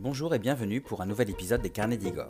Bonjour 0.00 0.32
et 0.32 0.38
bienvenue 0.38 0.80
pour 0.80 1.00
un 1.00 1.06
nouvel 1.06 1.28
épisode 1.28 1.60
des 1.60 1.70
Carnets 1.70 1.96
d'Igor. 1.96 2.28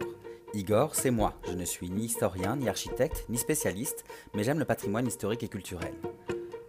Igor, 0.55 0.95
c'est 0.95 1.11
moi. 1.11 1.35
Je 1.47 1.53
ne 1.53 1.67
suis 1.67 1.91
ni 1.91 2.07
historien, 2.07 2.57
ni 2.57 2.67
architecte, 2.67 3.27
ni 3.29 3.37
spécialiste, 3.37 4.05
mais 4.33 4.43
j'aime 4.43 4.59
le 4.59 4.65
patrimoine 4.65 5.07
historique 5.07 5.43
et 5.43 5.49
culturel. 5.49 5.93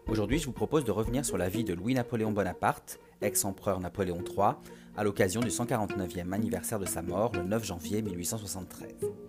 Aujourd'hui, 0.07 0.39
je 0.39 0.45
vous 0.45 0.51
propose 0.51 0.83
de 0.83 0.91
revenir 0.91 1.23
sur 1.23 1.37
la 1.37 1.47
vie 1.47 1.63
de 1.63 1.73
Louis-Napoléon 1.73 2.33
Bonaparte, 2.33 2.99
ex-empereur 3.21 3.79
Napoléon 3.79 4.21
III, 4.21 4.55
à 4.97 5.05
l'occasion 5.05 5.39
du 5.39 5.47
149e 5.47 6.33
anniversaire 6.33 6.79
de 6.79 6.85
sa 6.85 7.01
mort 7.01 7.31
le 7.33 7.43
9 7.43 7.63
janvier 7.63 8.01
1873. 8.01 9.28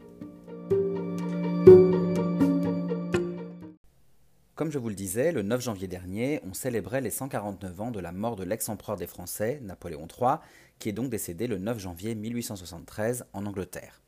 Comme 4.71 4.75
je 4.75 4.83
vous 4.85 4.89
le 4.89 4.95
disais, 4.95 5.33
le 5.33 5.43
9 5.43 5.61
janvier 5.63 5.89
dernier, 5.89 6.41
on 6.49 6.55
célébrait 6.55 7.01
les 7.01 7.11
149 7.11 7.81
ans 7.81 7.91
de 7.91 7.99
la 7.99 8.13
mort 8.13 8.37
de 8.37 8.45
l'ex-empereur 8.45 8.97
des 8.97 9.09
Français, 9.09 9.59
Napoléon 9.65 10.07
III, 10.07 10.37
qui 10.79 10.89
est 10.89 10.93
donc 10.93 11.11
décédé 11.11 11.49
le 11.49 11.59
9 11.59 11.81
janvier 11.81 12.15
1873 12.15 13.25
en 13.33 13.47
Angleterre. 13.47 14.01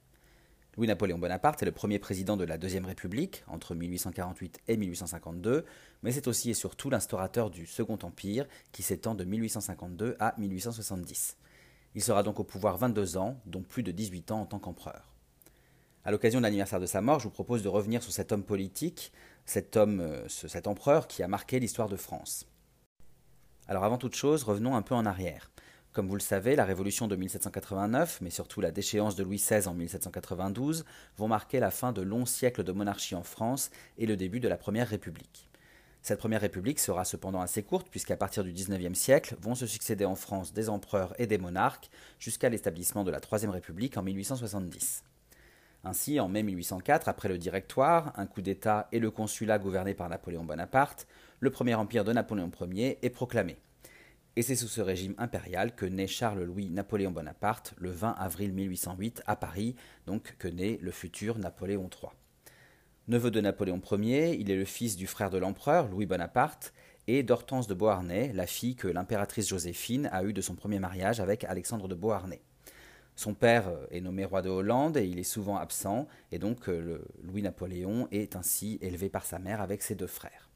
Louis-Napoléon 0.76 1.18
Bonaparte 1.18 1.60
est 1.64 1.66
le 1.66 1.72
premier 1.72 1.98
président 1.98 2.36
de 2.36 2.44
la 2.44 2.58
Deuxième 2.58 2.84
République 2.84 3.42
entre 3.48 3.74
1848 3.74 4.60
et 4.68 4.76
1852, 4.76 5.64
mais 6.04 6.12
c'est 6.12 6.28
aussi 6.28 6.50
et 6.50 6.54
surtout 6.54 6.90
l'instaurateur 6.90 7.50
du 7.50 7.66
Second 7.66 7.98
Empire 8.00 8.46
qui 8.70 8.84
s'étend 8.84 9.16
de 9.16 9.24
1852 9.24 10.14
à 10.20 10.36
1870. 10.38 11.38
Il 11.96 12.02
sera 12.04 12.22
donc 12.22 12.38
au 12.38 12.44
pouvoir 12.44 12.76
22 12.76 13.16
ans, 13.16 13.40
dont 13.46 13.62
plus 13.62 13.82
de 13.82 13.90
18 13.90 14.30
ans 14.30 14.42
en 14.42 14.46
tant 14.46 14.60
qu'empereur. 14.60 15.12
À 16.04 16.10
l'occasion 16.10 16.40
de 16.40 16.42
l'anniversaire 16.42 16.80
de 16.80 16.86
sa 16.86 17.00
mort, 17.00 17.20
je 17.20 17.24
vous 17.24 17.30
propose 17.30 17.62
de 17.62 17.68
revenir 17.68 18.02
sur 18.02 18.12
cet 18.12 18.32
homme 18.32 18.42
politique, 18.42 19.12
cet 19.44 19.76
homme, 19.76 20.00
euh, 20.00 20.28
cet 20.28 20.66
empereur 20.66 21.06
qui 21.06 21.22
a 21.22 21.28
marqué 21.28 21.60
l'histoire 21.60 21.88
de 21.88 21.96
France. 21.96 22.46
Alors 23.68 23.84
avant 23.84 23.98
toute 23.98 24.14
chose, 24.14 24.42
revenons 24.44 24.76
un 24.76 24.82
peu 24.82 24.94
en 24.94 25.06
arrière. 25.06 25.50
Comme 25.92 26.08
vous 26.08 26.16
le 26.16 26.20
savez, 26.20 26.56
la 26.56 26.64
révolution 26.64 27.06
de 27.06 27.16
1789, 27.16 28.20
mais 28.22 28.30
surtout 28.30 28.62
la 28.62 28.70
déchéance 28.70 29.14
de 29.14 29.22
Louis 29.22 29.36
XVI 29.36 29.68
en 29.68 29.74
1792, 29.74 30.86
vont 31.18 31.28
marquer 31.28 31.60
la 31.60 31.70
fin 31.70 31.92
de 31.92 32.00
longs 32.00 32.24
siècles 32.24 32.64
de 32.64 32.72
monarchie 32.72 33.14
en 33.14 33.22
France 33.22 33.70
et 33.98 34.06
le 34.06 34.16
début 34.16 34.40
de 34.40 34.48
la 34.48 34.56
Première 34.56 34.88
République. 34.88 35.50
Cette 36.00 36.18
Première 36.18 36.40
République 36.40 36.80
sera 36.80 37.04
cependant 37.04 37.42
assez 37.42 37.62
courte 37.62 37.88
puisqu'à 37.90 38.16
partir 38.16 38.42
du 38.42 38.52
XIXe 38.52 38.98
siècle 38.98 39.36
vont 39.40 39.54
se 39.54 39.66
succéder 39.66 40.06
en 40.06 40.16
France 40.16 40.52
des 40.52 40.70
empereurs 40.70 41.14
et 41.20 41.26
des 41.26 41.38
monarques 41.38 41.90
jusqu'à 42.18 42.48
l'établissement 42.48 43.04
de 43.04 43.10
la 43.10 43.20
Troisième 43.20 43.50
République 43.50 43.96
en 43.98 44.02
1870. 44.02 45.04
Ainsi, 45.84 46.20
en 46.20 46.28
mai 46.28 46.44
1804, 46.44 47.08
après 47.08 47.28
le 47.28 47.38
Directoire, 47.38 48.12
un 48.16 48.26
coup 48.26 48.40
d'État 48.40 48.88
et 48.92 49.00
le 49.00 49.10
consulat 49.10 49.58
gouverné 49.58 49.94
par 49.94 50.08
Napoléon 50.08 50.44
Bonaparte, 50.44 51.08
le 51.40 51.50
premier 51.50 51.74
empire 51.74 52.04
de 52.04 52.12
Napoléon 52.12 52.52
Ier 52.70 52.98
est 53.02 53.10
proclamé. 53.10 53.56
Et 54.36 54.42
c'est 54.42 54.54
sous 54.54 54.68
ce 54.68 54.80
régime 54.80 55.14
impérial 55.18 55.74
que 55.74 55.84
naît 55.84 56.06
Charles-Louis 56.06 56.70
Napoléon 56.70 57.10
Bonaparte 57.10 57.74
le 57.78 57.90
20 57.90 58.12
avril 58.12 58.52
1808 58.52 59.24
à 59.26 59.34
Paris, 59.34 59.74
donc 60.06 60.36
que 60.38 60.46
naît 60.46 60.78
le 60.80 60.92
futur 60.92 61.36
Napoléon 61.38 61.90
III. 61.90 62.12
Neveu 63.08 63.32
de 63.32 63.40
Napoléon 63.40 63.82
Ier, 63.90 64.36
il 64.38 64.52
est 64.52 64.56
le 64.56 64.64
fils 64.64 64.96
du 64.96 65.08
frère 65.08 65.30
de 65.30 65.38
l'empereur, 65.38 65.88
Louis 65.88 66.06
Bonaparte, 66.06 66.72
et 67.08 67.24
d'Hortense 67.24 67.66
de 67.66 67.74
Beauharnais, 67.74 68.32
la 68.32 68.46
fille 68.46 68.76
que 68.76 68.86
l'impératrice 68.86 69.48
Joséphine 69.48 70.08
a 70.12 70.22
eue 70.22 70.32
de 70.32 70.40
son 70.40 70.54
premier 70.54 70.78
mariage 70.78 71.18
avec 71.18 71.42
Alexandre 71.42 71.88
de 71.88 71.96
Beauharnais. 71.96 72.42
Son 73.16 73.34
père 73.34 73.68
euh, 73.68 73.86
est 73.90 74.00
nommé 74.00 74.24
roi 74.24 74.42
de 74.42 74.48
Hollande 74.48 74.96
et 74.96 75.04
il 75.04 75.18
est 75.18 75.22
souvent 75.22 75.56
absent, 75.56 76.08
et 76.30 76.38
donc 76.38 76.68
euh, 76.68 77.04
Louis-Napoléon 77.22 78.08
est 78.10 78.36
ainsi 78.36 78.78
élevé 78.80 79.08
par 79.08 79.24
sa 79.24 79.38
mère 79.38 79.60
avec 79.60 79.82
ses 79.82 79.94
deux 79.94 80.06
frères. 80.06 80.48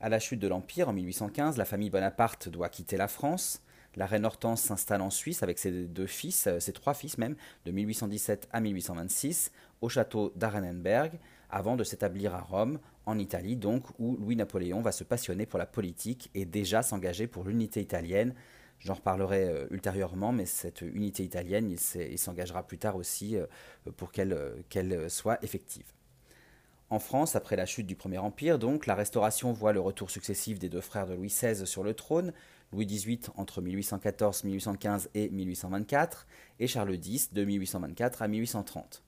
À 0.00 0.08
la 0.08 0.18
chute 0.18 0.40
de 0.40 0.48
l'Empire 0.48 0.88
en 0.88 0.92
1815, 0.92 1.56
la 1.58 1.64
famille 1.64 1.90
Bonaparte 1.90 2.48
doit 2.48 2.68
quitter 2.68 2.96
la 2.96 3.06
France. 3.06 3.62
La 3.94 4.06
reine 4.06 4.24
Hortense 4.24 4.62
s'installe 4.62 5.02
en 5.02 5.10
Suisse 5.10 5.42
avec 5.42 5.58
ses 5.58 5.84
deux 5.84 6.06
fils, 6.06 6.46
euh, 6.46 6.58
ses 6.58 6.72
trois 6.72 6.94
fils 6.94 7.18
même, 7.18 7.36
de 7.66 7.70
1817 7.70 8.48
à 8.50 8.60
1826, 8.60 9.52
au 9.82 9.88
château 9.88 10.32
d'Arenenberg, 10.34 11.18
avant 11.50 11.76
de 11.76 11.84
s'établir 11.84 12.34
à 12.34 12.40
Rome, 12.40 12.78
en 13.04 13.18
Italie 13.18 13.56
donc, 13.56 13.84
où 13.98 14.16
Louis-Napoléon 14.16 14.80
va 14.80 14.92
se 14.92 15.04
passionner 15.04 15.44
pour 15.44 15.58
la 15.58 15.66
politique 15.66 16.30
et 16.34 16.46
déjà 16.46 16.82
s'engager 16.82 17.26
pour 17.26 17.44
l'unité 17.44 17.82
italienne 17.82 18.34
J'en 18.84 18.94
reparlerai 18.94 19.44
euh, 19.44 19.66
ultérieurement, 19.70 20.32
mais 20.32 20.44
cette 20.44 20.80
unité 20.80 21.22
italienne, 21.22 21.70
il 21.70 22.18
s'engagera 22.18 22.64
plus 22.64 22.78
tard 22.78 22.96
aussi 22.96 23.36
euh, 23.36 23.46
pour 23.96 24.10
euh, 24.18 24.56
qu'elle 24.68 25.08
soit 25.08 25.42
effective. 25.44 25.86
En 26.90 26.98
France, 26.98 27.36
après 27.36 27.56
la 27.56 27.64
chute 27.64 27.86
du 27.86 27.94
Premier 27.94 28.18
Empire, 28.18 28.58
donc, 28.58 28.86
la 28.86 28.94
Restauration 28.94 29.52
voit 29.52 29.72
le 29.72 29.80
retour 29.80 30.10
successif 30.10 30.58
des 30.58 30.68
deux 30.68 30.80
frères 30.80 31.06
de 31.06 31.14
Louis 31.14 31.28
XVI 31.28 31.66
sur 31.66 31.84
le 31.84 31.94
trône, 31.94 32.32
Louis 32.72 32.86
XVIII 32.86 33.20
entre 33.36 33.62
1814, 33.62 34.44
1815 34.44 35.10
et 35.14 35.30
1824, 35.30 36.26
et 36.58 36.66
Charles 36.66 36.94
X 36.94 37.32
de 37.32 37.44
1824 37.44 38.22
à 38.22 38.28
1830. 38.28 39.02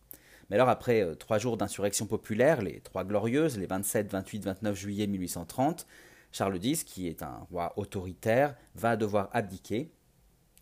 Mais 0.48 0.56
alors 0.56 0.68
après 0.68 1.04
trois 1.16 1.38
jours 1.38 1.56
d'insurrection 1.56 2.06
populaire, 2.06 2.62
les 2.62 2.80
Trois 2.80 3.04
Glorieuses, 3.04 3.58
les 3.58 3.66
27, 3.66 4.10
28, 4.10 4.44
29 4.44 4.76
juillet 4.78 5.06
1830, 5.06 5.86
Charles 6.34 6.58
X, 6.60 6.82
qui 6.82 7.06
est 7.06 7.22
un 7.22 7.46
roi 7.48 7.72
autoritaire, 7.76 8.56
va 8.74 8.96
devoir 8.96 9.28
abdiquer. 9.32 9.92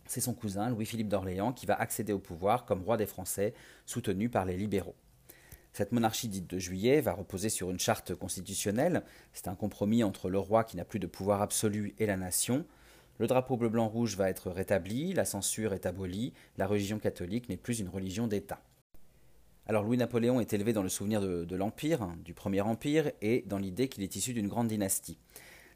C'est 0.06 0.20
son 0.20 0.34
cousin, 0.34 0.68
Louis-Philippe 0.68 1.08
d'Orléans, 1.08 1.54
qui 1.54 1.64
va 1.64 1.80
accéder 1.80 2.12
au 2.12 2.18
pouvoir 2.18 2.66
comme 2.66 2.82
roi 2.82 2.98
des 2.98 3.06
Français, 3.06 3.54
soutenu 3.86 4.28
par 4.28 4.44
les 4.44 4.58
libéraux. 4.58 4.96
Cette 5.72 5.92
monarchie 5.92 6.28
dite 6.28 6.46
de 6.46 6.58
juillet 6.58 7.00
va 7.00 7.14
reposer 7.14 7.48
sur 7.48 7.70
une 7.70 7.78
charte 7.78 8.14
constitutionnelle. 8.14 9.02
C'est 9.32 9.48
un 9.48 9.54
compromis 9.54 10.04
entre 10.04 10.28
le 10.28 10.38
roi 10.38 10.64
qui 10.64 10.76
n'a 10.76 10.84
plus 10.84 10.98
de 10.98 11.06
pouvoir 11.06 11.40
absolu 11.40 11.94
et 11.98 12.04
la 12.04 12.18
nation. 12.18 12.66
Le 13.16 13.26
drapeau 13.26 13.56
bleu-blanc-rouge 13.56 14.14
va 14.18 14.28
être 14.28 14.50
rétabli, 14.50 15.14
la 15.14 15.24
censure 15.24 15.72
est 15.72 15.86
abolie, 15.86 16.34
la 16.58 16.66
religion 16.66 16.98
catholique 16.98 17.48
n'est 17.48 17.56
plus 17.56 17.80
une 17.80 17.88
religion 17.88 18.26
d'État. 18.26 18.60
Alors 19.66 19.84
Louis-Napoléon 19.84 20.38
est 20.38 20.52
élevé 20.52 20.74
dans 20.74 20.82
le 20.82 20.90
souvenir 20.90 21.22
de, 21.22 21.56
l'Empire, 21.56 22.02
hein, 22.02 22.18
du 22.26 22.34
Premier 22.34 22.60
Empire, 22.60 23.10
et 23.22 23.42
dans 23.46 23.58
l'idée 23.58 23.88
qu'il 23.88 24.02
est 24.02 24.16
issu 24.16 24.34
d'une 24.34 24.48
grande 24.48 24.68
dynastie. 24.68 25.16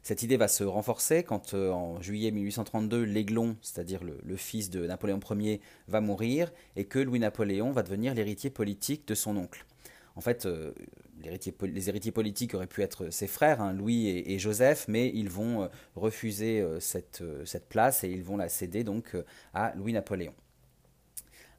Cette 0.07 0.23
idée 0.23 0.37
va 0.37 0.47
se 0.47 0.63
renforcer 0.63 1.23
quand 1.23 1.53
euh, 1.53 1.69
en 1.69 2.01
juillet 2.01 2.31
1832, 2.31 3.03
l'Aiglon, 3.03 3.57
c'est-à-dire 3.61 3.99
le, 4.05 4.37
fils 4.37 4.69
de 4.69 4.87
Napoléon 4.87 5.19
Ier, 5.31 5.59
va 5.89 5.99
mourir 5.99 6.53
et 6.77 6.85
que 6.85 6.97
Louis-Napoléon 6.97 7.71
va 7.71 7.83
devenir 7.83 8.13
l'héritier 8.13 8.49
politique 8.49 9.05
de 9.05 9.15
son 9.15 9.35
oncle. 9.35 9.65
En 10.15 10.21
fait, 10.21 10.45
euh, 10.45 10.71
les 11.21 11.89
héritiers 11.89 12.13
politiques 12.13 12.53
auraient 12.53 12.67
pu 12.67 12.83
être 12.83 13.09
ses 13.09 13.27
frères, 13.27 13.59
hein, 13.59 13.73
Louis 13.73 14.07
et, 14.07 14.39
Joseph, 14.39 14.85
mais 14.87 15.11
ils 15.13 15.29
vont 15.29 15.63
euh, 15.63 15.67
refuser 15.97 16.65
cette, 16.79 17.21
cette, 17.43 17.67
place 17.67 18.05
et 18.05 18.09
ils 18.09 18.23
vont 18.23 18.37
la 18.37 18.47
céder 18.47 18.85
donc 18.85 19.17
à 19.53 19.73
Louis-Napoléon. 19.75 20.33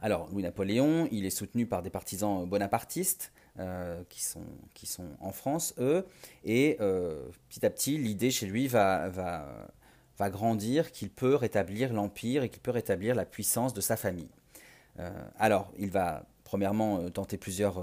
Alors, 0.00 0.26
Louis-Napoléon, 0.32 1.06
il 1.12 1.26
est 1.26 1.30
soutenu 1.30 1.66
par 1.66 1.82
des 1.82 1.90
partisans 1.90 2.48
bonapartistes, 2.48 3.30
euh, 3.60 4.04
qui, 4.08 4.22
sont, 4.22 4.44
qui 4.72 4.86
sont 4.86 5.08
en 5.20 5.32
France, 5.32 5.74
eux. 5.78 6.06
Et 6.44 6.76
euh, 6.80 7.26
petit 7.48 7.66
à 7.66 7.70
petit, 7.70 7.98
l'idée 7.98 8.30
chez 8.30 8.46
lui 8.46 8.68
va, 8.68 9.08
va, 9.08 9.68
va 10.16 10.30
grandir 10.30 10.92
qu'il 10.92 11.10
peut 11.10 11.34
rétablir 11.34 11.92
l'empire 11.92 12.44
et 12.44 12.50
qu'il 12.50 12.62
peut 12.62 12.70
rétablir 12.70 13.16
la 13.16 13.24
puissance 13.24 13.74
de 13.74 13.80
sa 13.80 13.96
famille. 13.96 14.28
Euh, 15.00 15.10
alors, 15.40 15.72
il 15.76 15.90
va 15.90 16.24
premièrement 16.44 17.10
tenter 17.10 17.36
plusieurs 17.36 17.82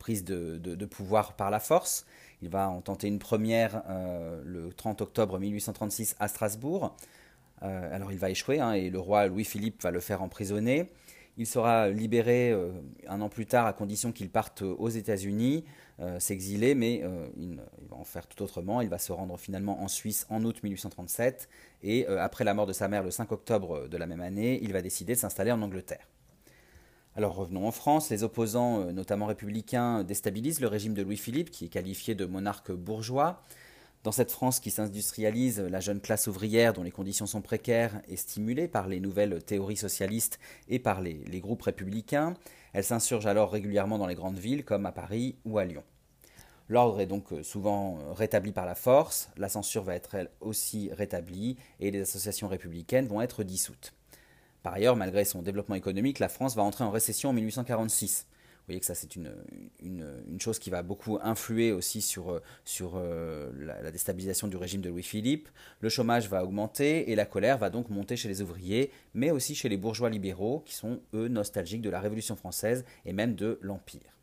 prises 0.00 0.24
de, 0.24 0.58
de, 0.58 0.86
pouvoir 0.86 1.34
par 1.34 1.52
la 1.52 1.60
force. 1.60 2.04
Il 2.42 2.48
va 2.48 2.68
en 2.68 2.80
tenter 2.80 3.06
une 3.06 3.20
première 3.20 3.84
le 4.44 4.72
30 4.72 5.00
octobre 5.00 5.38
1836 5.38 6.16
à 6.18 6.26
Strasbourg. 6.26 6.96
alors 7.60 8.10
il 8.10 8.18
va 8.18 8.30
échouer 8.30 8.58
hein, 8.58 8.72
et 8.72 8.90
le 8.90 8.98
roi 8.98 9.28
Louis-Philippe 9.28 9.80
va 9.82 9.92
le 9.92 10.00
faire 10.00 10.22
emprisonner. 10.22 10.90
Il 11.40 11.46
sera 11.46 11.88
libéré 11.88 12.50
euh, 12.50 12.72
un 13.06 13.20
an 13.20 13.28
plus 13.28 13.46
tard 13.46 13.64
à 13.64 13.72
condition 13.72 14.10
qu'il 14.10 14.28
parte 14.28 14.62
aux 14.62 14.88
États-Unis, 14.88 15.64
euh, 16.00 16.18
s'exiler, 16.18 16.74
mais 16.74 17.00
euh, 17.04 17.28
il, 17.36 17.60
va 17.88 17.96
en 17.96 18.02
faire 18.02 18.26
tout 18.26 18.42
autrement. 18.42 18.80
Il 18.80 18.88
va 18.88 18.98
se 18.98 19.12
rendre 19.12 19.38
finalement 19.38 19.80
en 19.80 19.86
Suisse 19.86 20.26
en 20.30 20.42
août 20.42 20.60
1837 20.64 21.48
et 21.84 22.06
après 22.08 22.42
la 22.42 22.54
mort 22.54 22.66
de 22.66 22.72
sa 22.72 22.88
mère 22.88 23.04
le 23.04 23.12
5 23.12 23.30
octobre 23.30 23.86
de 23.86 23.96
la 23.96 24.06
même 24.06 24.20
année, 24.20 24.58
il 24.62 24.72
va 24.72 24.82
décider 24.82 25.14
de 25.14 25.18
s'installer 25.18 25.52
en 25.52 25.62
Angleterre. 25.62 26.08
Alors 27.14 27.36
revenons 27.36 27.68
en 27.68 27.72
France, 27.72 28.10
les 28.10 28.24
opposants, 28.24 28.92
notamment 28.92 29.26
républicains, 29.26 30.02
déstabilisent 30.02 30.60
le 30.60 30.66
régime 30.66 30.94
de 30.94 31.02
Louis-Philippe, 31.02 31.50
qui 31.50 31.66
est 31.66 31.68
qualifié 31.68 32.16
de 32.16 32.26
monarque 32.26 32.72
bourgeois. 32.72 33.44
Dans 34.04 34.12
cette 34.12 34.30
France 34.30 34.60
qui 34.60 34.70
s'industrialise, 34.70 35.58
la 35.58 35.80
jeune 35.80 36.00
classe 36.00 36.28
ouvrière, 36.28 36.72
dont 36.72 36.84
les 36.84 36.92
conditions 36.92 37.26
sont 37.26 37.42
précaires, 37.42 38.00
est 38.06 38.16
stimulée 38.16 38.68
par 38.68 38.86
les 38.86 39.00
nouvelles 39.00 39.42
théories 39.42 39.76
socialistes 39.76 40.38
et 40.68 40.78
par 40.78 41.00
les, 41.00 41.40
groupes 41.40 41.62
républicains. 41.62 42.34
Elle 42.72 42.84
s'insurge 42.84 43.26
alors 43.26 43.50
régulièrement 43.50 43.98
dans 43.98 44.06
les 44.06 44.14
grandes 44.14 44.38
villes 44.38 44.64
comme 44.64 44.86
à 44.86 44.92
Paris 44.92 45.36
ou 45.44 45.58
à 45.58 45.64
Lyon. 45.64 45.82
L'ordre 46.68 47.00
est 47.00 47.06
donc 47.06 47.28
souvent 47.42 47.98
rétabli 48.14 48.52
par 48.52 48.66
la 48.66 48.74
force, 48.74 49.30
la 49.36 49.48
censure 49.48 49.82
va 49.82 49.94
être 49.94 50.14
elle 50.14 50.30
aussi 50.40 50.90
rétablie 50.92 51.56
et 51.80 51.90
les 51.90 52.02
associations 52.02 52.46
républicaines 52.46 53.08
vont 53.08 53.22
être 53.22 53.42
dissoutes. 53.42 53.94
Par 54.62 54.74
ailleurs, 54.74 54.94
malgré 54.94 55.24
son 55.24 55.42
développement 55.42 55.76
économique, 55.76 56.18
la 56.18 56.28
France 56.28 56.54
va 56.54 56.62
entrer 56.62 56.84
en 56.84 56.90
récession 56.90 57.30
en 57.30 57.32
1846. 57.32 58.26
Voyez 58.68 58.80
que 58.80 58.86
ça 58.86 58.94
c'est 58.94 59.16
une, 59.16 59.32
chose 60.38 60.58
qui 60.58 60.70
va 60.70 60.82
beaucoup 60.82 61.18
influer 61.22 61.72
aussi 61.72 62.00
sur, 62.00 62.40
sur 62.64 62.92
euh, 62.94 63.50
la, 63.58 63.90
déstabilisation 63.90 64.46
du 64.46 64.56
régime 64.56 64.80
de 64.80 64.88
Louis-Philippe. 64.88 65.48
Le 65.80 65.88
chômage 65.88 66.28
va 66.28 66.44
augmenter 66.44 67.10
et 67.10 67.16
la 67.16 67.26
colère 67.26 67.58
va 67.58 67.70
donc 67.70 67.90
monter 67.90 68.16
chez 68.16 68.28
les 68.28 68.40
ouvriers, 68.40 68.92
mais 69.14 69.30
aussi 69.30 69.54
chez 69.54 69.68
les 69.68 69.76
bourgeois 69.76 70.10
libéraux 70.10 70.62
qui 70.64 70.74
sont 70.74 71.00
eux 71.14 71.28
nostalgiques 71.28 71.82
de 71.82 71.90
la 71.90 72.00
Révolution 72.00 72.36
française 72.36 72.84
et 73.04 73.12
même 73.12 73.34
de 73.34 73.58
l'Empire. 73.62 74.18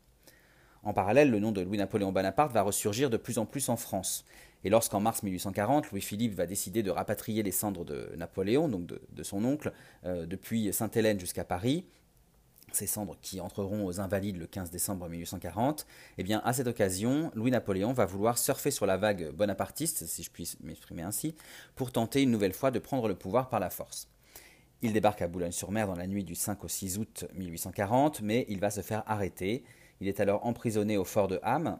En 0.82 0.92
parallèle, 0.92 1.30
le 1.30 1.40
nom 1.40 1.50
de 1.50 1.60
Louis-Napoléon 1.60 2.12
Bonaparte 2.12 2.52
va 2.52 2.62
ressurgir 2.62 3.10
de 3.10 3.16
plus 3.16 3.38
en 3.38 3.44
plus 3.44 3.68
en 3.68 3.76
France. 3.76 4.24
Et 4.62 4.70
lorsqu'en 4.70 5.00
mars 5.00 5.22
1840, 5.22 5.90
Louis-Philippe 5.90 6.34
va 6.34 6.46
décider 6.46 6.82
de 6.82 6.90
rapatrier 6.90 7.42
les 7.42 7.50
cendres 7.50 7.84
de 7.84 8.12
Napoléon, 8.16 8.68
donc 8.68 8.86
de, 8.86 9.22
son 9.22 9.44
oncle, 9.44 9.72
euh, 10.04 10.26
depuis 10.26 10.72
Sainte-Hélène 10.72 11.20
jusqu'à 11.20 11.44
Paris, 11.44 11.86
ces 12.76 12.86
cendres 12.86 13.16
qui 13.20 13.40
entreront 13.40 13.84
aux 13.86 14.00
Invalides 14.00 14.36
le 14.36 14.46
15 14.46 14.70
décembre 14.70 15.08
1840, 15.08 15.86
eh 16.18 16.22
bien 16.22 16.40
à 16.44 16.52
cette 16.52 16.66
occasion, 16.66 17.32
Louis-Napoléon 17.34 17.92
va 17.92 18.06
vouloir 18.06 18.38
surfer 18.38 18.70
sur 18.70 18.86
la 18.86 18.96
vague 18.96 19.30
bonapartiste, 19.32 20.06
si 20.06 20.22
je 20.22 20.30
puis 20.30 20.56
m'exprimer 20.62 21.02
ainsi, 21.02 21.34
pour 21.74 21.90
tenter 21.90 22.22
une 22.22 22.30
nouvelle 22.30 22.52
fois 22.52 22.70
de 22.70 22.78
prendre 22.78 23.08
le 23.08 23.16
pouvoir 23.16 23.48
par 23.48 23.60
la 23.60 23.70
force. 23.70 24.08
Il 24.82 24.92
débarque 24.92 25.22
à 25.22 25.28
Boulogne-sur-Mer 25.28 25.86
dans 25.86 25.94
la 25.94 26.06
nuit 26.06 26.22
du 26.22 26.34
5 26.34 26.62
au 26.62 26.68
6 26.68 26.98
août 26.98 27.24
1840, 27.34 28.20
mais 28.20 28.44
il 28.48 28.60
va 28.60 28.70
se 28.70 28.82
faire 28.82 29.02
arrêter. 29.06 29.64
Il 30.00 30.08
est 30.08 30.20
alors 30.20 30.44
emprisonné 30.44 30.98
au 30.98 31.04
fort 31.04 31.28
de 31.28 31.40
Ham, 31.42 31.78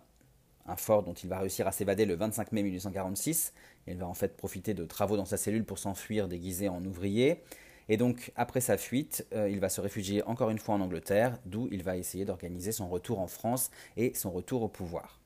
un 0.67 0.77
fort 0.77 1.03
dont 1.03 1.13
il 1.13 1.29
va 1.29 1.39
réussir 1.39 1.67
à 1.67 1.73
s'évader 1.73 2.07
le 2.07 2.15
25 2.15 2.53
mai 2.53 2.63
1846. 2.63 3.53
Il 3.87 3.99
va 3.99 4.07
en 4.07 4.15
fait 4.15 4.37
profiter 4.37 4.73
de 4.73 4.85
travaux 4.85 5.17
dans 5.17 5.27
sa 5.27 5.37
cellule 5.37 5.65
pour 5.65 5.79
s'enfuir 5.79 6.27
déguisé 6.27 6.69
en 6.69 6.83
ouvrier. 6.85 7.43
Et 7.89 7.97
donc, 7.97 8.33
après 8.37 8.61
sa 8.61 8.77
fuite, 8.77 9.27
euh, 9.33 9.49
il 9.49 9.61
va 9.61 9.69
se 9.69 9.81
réfugier 9.81 10.23
encore 10.25 10.51
une 10.51 10.59
fois 10.59 10.75
en 10.75 10.81
Angleterre, 10.81 11.39
d'où 11.47 11.69
il 11.71 11.83
va 11.83 11.97
essayer 11.97 12.25
d'organiser 12.25 12.73
son 12.73 12.89
retour 12.89 13.21
en 13.21 13.27
France 13.27 13.71
et 13.97 14.13
son 14.15 14.31
retour 14.31 14.63
au 14.63 14.69
pouvoir. 14.69 15.21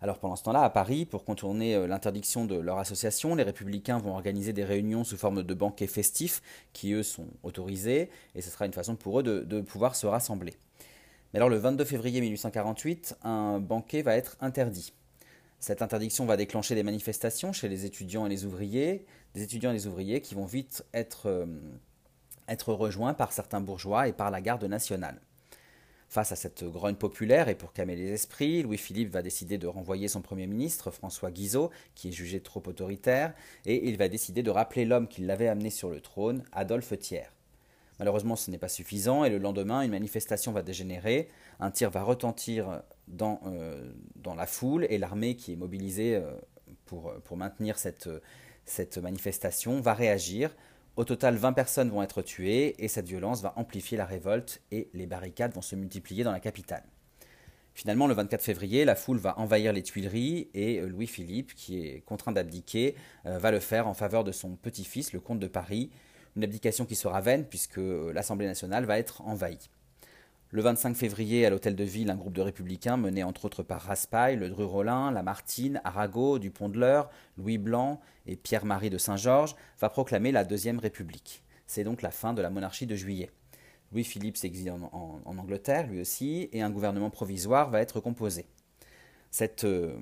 Alors 0.00 0.18
pendant 0.18 0.36
ce 0.36 0.44
temps-là, 0.44 0.62
à 0.62 0.70
Paris, 0.70 1.06
pour 1.06 1.24
contourner 1.24 1.74
euh, 1.74 1.86
l'interdiction 1.86 2.44
de 2.44 2.56
leur 2.56 2.78
association, 2.78 3.34
les 3.34 3.42
républicains 3.42 3.98
vont 3.98 4.14
organiser 4.14 4.52
des 4.52 4.64
réunions 4.64 5.04
sous 5.04 5.16
forme 5.16 5.42
de 5.42 5.54
banquets 5.54 5.86
festifs, 5.86 6.42
qui 6.72 6.92
eux 6.92 7.02
sont 7.02 7.28
autorisés, 7.42 8.10
et 8.34 8.42
ce 8.42 8.50
sera 8.50 8.66
une 8.66 8.72
façon 8.72 8.96
pour 8.96 9.20
eux 9.20 9.22
de 9.22 9.60
pouvoir 9.60 9.96
se 9.96 10.06
rassembler. 10.06 10.54
Mais 11.32 11.38
alors 11.38 11.48
le 11.48 11.56
22 11.56 11.84
février 11.84 12.20
1848, 12.20 13.16
un 13.22 13.58
banquet 13.58 14.02
va 14.02 14.16
être 14.16 14.36
interdit. 14.40 14.92
Cette 15.58 15.82
interdiction 15.82 16.26
va 16.26 16.36
déclencher 16.36 16.74
des 16.74 16.82
manifestations 16.82 17.52
chez 17.52 17.68
les 17.68 17.84
étudiants 17.84 18.26
et 18.26 18.28
les 18.28 18.44
ouvriers, 18.44 19.04
des 19.34 19.42
étudiants 19.42 19.70
et 19.70 19.74
des 19.74 19.86
ouvriers 19.86 20.20
qui 20.20 20.34
vont 20.34 20.46
vite 20.46 20.84
être, 20.94 21.26
euh, 21.26 21.46
être 22.48 22.72
rejoints 22.72 23.14
par 23.14 23.32
certains 23.32 23.60
bourgeois 23.60 24.08
et 24.08 24.12
par 24.12 24.30
la 24.30 24.40
garde 24.40 24.64
nationale. 24.64 25.20
Face 26.08 26.30
à 26.30 26.36
cette 26.36 26.64
grogne 26.64 26.94
populaire 26.94 27.48
et 27.48 27.56
pour 27.56 27.72
calmer 27.72 27.96
les 27.96 28.12
esprits, 28.12 28.62
Louis-Philippe 28.62 29.10
va 29.10 29.22
décider 29.22 29.58
de 29.58 29.66
renvoyer 29.66 30.06
son 30.06 30.22
Premier 30.22 30.46
ministre, 30.46 30.92
François 30.92 31.32
Guizot, 31.32 31.70
qui 31.94 32.08
est 32.08 32.12
jugé 32.12 32.40
trop 32.40 32.62
autoritaire, 32.64 33.34
et 33.64 33.88
il 33.88 33.96
va 33.96 34.08
décider 34.08 34.44
de 34.44 34.50
rappeler 34.50 34.84
l'homme 34.84 35.08
qui 35.08 35.22
l'avait 35.22 35.48
amené 35.48 35.68
sur 35.68 35.90
le 35.90 36.00
trône, 36.00 36.44
Adolphe 36.52 36.96
Thiers. 36.98 37.32
Malheureusement, 37.98 38.36
ce 38.36 38.50
n'est 38.50 38.58
pas 38.58 38.68
suffisant 38.68 39.24
et 39.24 39.30
le 39.30 39.38
lendemain, 39.38 39.82
une 39.82 39.90
manifestation 39.90 40.52
va 40.52 40.62
dégénérer, 40.62 41.28
un 41.58 41.70
tir 41.70 41.90
va 41.90 42.02
retentir 42.02 42.82
dans, 43.08 43.40
euh, 43.46 43.90
dans 44.16 44.34
la 44.34 44.46
foule 44.46 44.86
et 44.90 44.98
l'armée 44.98 45.34
qui 45.34 45.54
est 45.54 45.56
mobilisée 45.56 46.14
euh, 46.14 46.30
pour, 46.84 47.12
pour 47.24 47.36
maintenir 47.36 47.78
cette, 47.78 48.08
cette 48.66 48.98
manifestation 48.98 49.80
va 49.80 49.94
réagir. 49.94 50.54
Au 50.96 51.04
total, 51.04 51.36
20 51.36 51.52
personnes 51.54 51.90
vont 51.90 52.02
être 52.02 52.22
tuées 52.22 52.74
et 52.82 52.88
cette 52.88 53.06
violence 53.06 53.42
va 53.42 53.54
amplifier 53.56 53.96
la 53.96 54.04
révolte 54.04 54.62
et 54.70 54.90
les 54.92 55.06
barricades 55.06 55.54
vont 55.54 55.62
se 55.62 55.76
multiplier 55.76 56.24
dans 56.24 56.32
la 56.32 56.40
capitale. 56.40 56.84
Finalement, 57.74 58.06
le 58.06 58.14
24 58.14 58.42
février, 58.42 58.84
la 58.84 58.94
foule 58.94 59.18
va 59.18 59.38
envahir 59.38 59.72
les 59.72 59.82
Tuileries 59.82 60.48
et 60.54 60.80
euh, 60.80 60.86
Louis-Philippe, 60.86 61.54
qui 61.54 61.86
est 61.86 62.00
contraint 62.06 62.32
d'abdiquer, 62.32 62.94
va 63.24 63.50
le 63.50 63.60
faire 63.60 63.86
en 63.86 63.94
faveur 63.94 64.24
de 64.24 64.32
son 64.32 64.56
petit-fils, 64.56 65.12
le 65.12 65.20
comte 65.20 65.40
de 65.40 65.46
Paris, 65.46 65.90
une 66.36 66.44
abdication 66.44 66.84
qui 66.84 66.94
sera 66.94 67.20
vaine 67.20 67.44
puisque 67.44 67.78
euh, 67.78 68.12
l'Assemblée 68.12 68.46
nationale 68.46 68.84
va 68.84 68.98
être 68.98 69.22
envahie. 69.22 69.70
Le 70.52 70.62
25 70.62 70.94
février, 70.94 71.44
à 71.44 71.50
l'hôtel 71.50 71.74
de 71.74 71.82
ville, 71.82 72.08
un 72.08 72.14
groupe 72.14 72.32
de 72.32 72.40
républicains 72.40 72.96
mené 72.96 73.24
entre 73.24 73.46
autres 73.46 73.64
par 73.64 73.82
Raspail, 73.82 74.36
Le 74.36 74.48
Dru-Rollin, 74.48 75.10
Lamartine, 75.10 75.80
Arago, 75.82 76.38
Dupont 76.38 76.68
de 76.68 76.78
l'Eure, 76.78 77.10
Louis 77.36 77.58
Blanc 77.58 78.00
et 78.26 78.36
Pierre-Marie 78.36 78.90
de 78.90 78.96
Saint-Georges, 78.96 79.56
va 79.80 79.88
proclamer 79.88 80.30
la 80.30 80.44
Deuxième 80.44 80.78
République. 80.78 81.42
C'est 81.66 81.82
donc 81.82 82.00
la 82.00 82.12
fin 82.12 82.32
de 82.32 82.42
la 82.42 82.50
monarchie 82.50 82.86
de 82.86 82.94
juillet. 82.94 83.30
Louis-Philippe 83.90 84.36
s'exile 84.36 84.70
en, 84.70 85.20
Angleterre, 85.24 85.88
lui 85.88 86.00
aussi, 86.00 86.48
et 86.52 86.62
un 86.62 86.70
gouvernement 86.70 87.10
provisoire 87.10 87.70
va 87.70 87.80
être 87.80 87.98
composé. 87.98 88.46
Cette, 89.32 89.64
euh, 89.64 89.98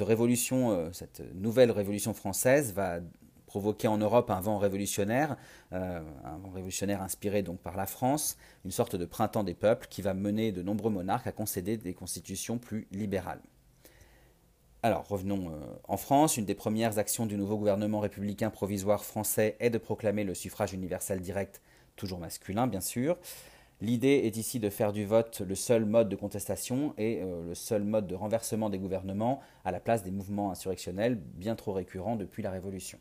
révolution, 0.00 0.70
euh, 0.70 0.92
cette 0.92 1.22
nouvelle 1.34 1.72
révolution 1.72 2.14
française 2.14 2.72
va 2.72 3.00
provoquer 3.56 3.88
en 3.88 3.96
Europe 3.96 4.28
un 4.28 4.40
vent 4.40 4.58
révolutionnaire, 4.58 5.34
euh, 5.72 6.02
un 6.24 6.36
vent 6.36 6.50
révolutionnaire 6.50 7.00
inspiré 7.00 7.42
donc 7.42 7.58
par 7.58 7.74
la 7.74 7.86
France, 7.86 8.36
une 8.66 8.70
sorte 8.70 8.96
de 8.96 9.06
printemps 9.06 9.44
des 9.44 9.54
peuples 9.54 9.86
qui 9.88 10.02
va 10.02 10.12
mener 10.12 10.52
de 10.52 10.60
nombreux 10.60 10.90
monarques 10.90 11.26
à 11.26 11.32
concéder 11.32 11.78
des 11.78 11.94
constitutions 11.94 12.58
plus 12.58 12.86
libérales. 12.92 13.40
Alors 14.82 15.08
revenons 15.08 15.48
euh, 15.48 15.54
en 15.88 15.96
France, 15.96 16.36
une 16.36 16.44
des 16.44 16.54
premières 16.54 16.98
actions 16.98 17.24
du 17.24 17.38
nouveau 17.38 17.56
gouvernement 17.56 18.00
républicain 18.00 18.50
provisoire 18.50 19.02
français 19.06 19.56
est 19.58 19.70
de 19.70 19.78
proclamer 19.78 20.24
le 20.24 20.34
suffrage 20.34 20.74
universel 20.74 21.20
direct, 21.20 21.62
toujours 21.96 22.18
masculin 22.18 22.66
bien 22.66 22.82
sûr. 22.82 23.16
L'idée 23.80 24.20
est 24.24 24.36
ici 24.36 24.60
de 24.60 24.68
faire 24.68 24.92
du 24.92 25.06
vote 25.06 25.40
le 25.40 25.54
seul 25.54 25.86
mode 25.86 26.10
de 26.10 26.16
contestation 26.16 26.92
et 26.98 27.22
euh, 27.22 27.42
le 27.48 27.54
seul 27.54 27.84
mode 27.84 28.06
de 28.06 28.14
renversement 28.14 28.68
des 28.68 28.78
gouvernements 28.78 29.40
à 29.64 29.70
la 29.70 29.80
place 29.80 30.02
des 30.02 30.10
mouvements 30.10 30.50
insurrectionnels 30.50 31.16
bien 31.16 31.56
trop 31.56 31.72
récurrents 31.72 32.16
depuis 32.16 32.42
la 32.42 32.50
Révolution. 32.50 32.98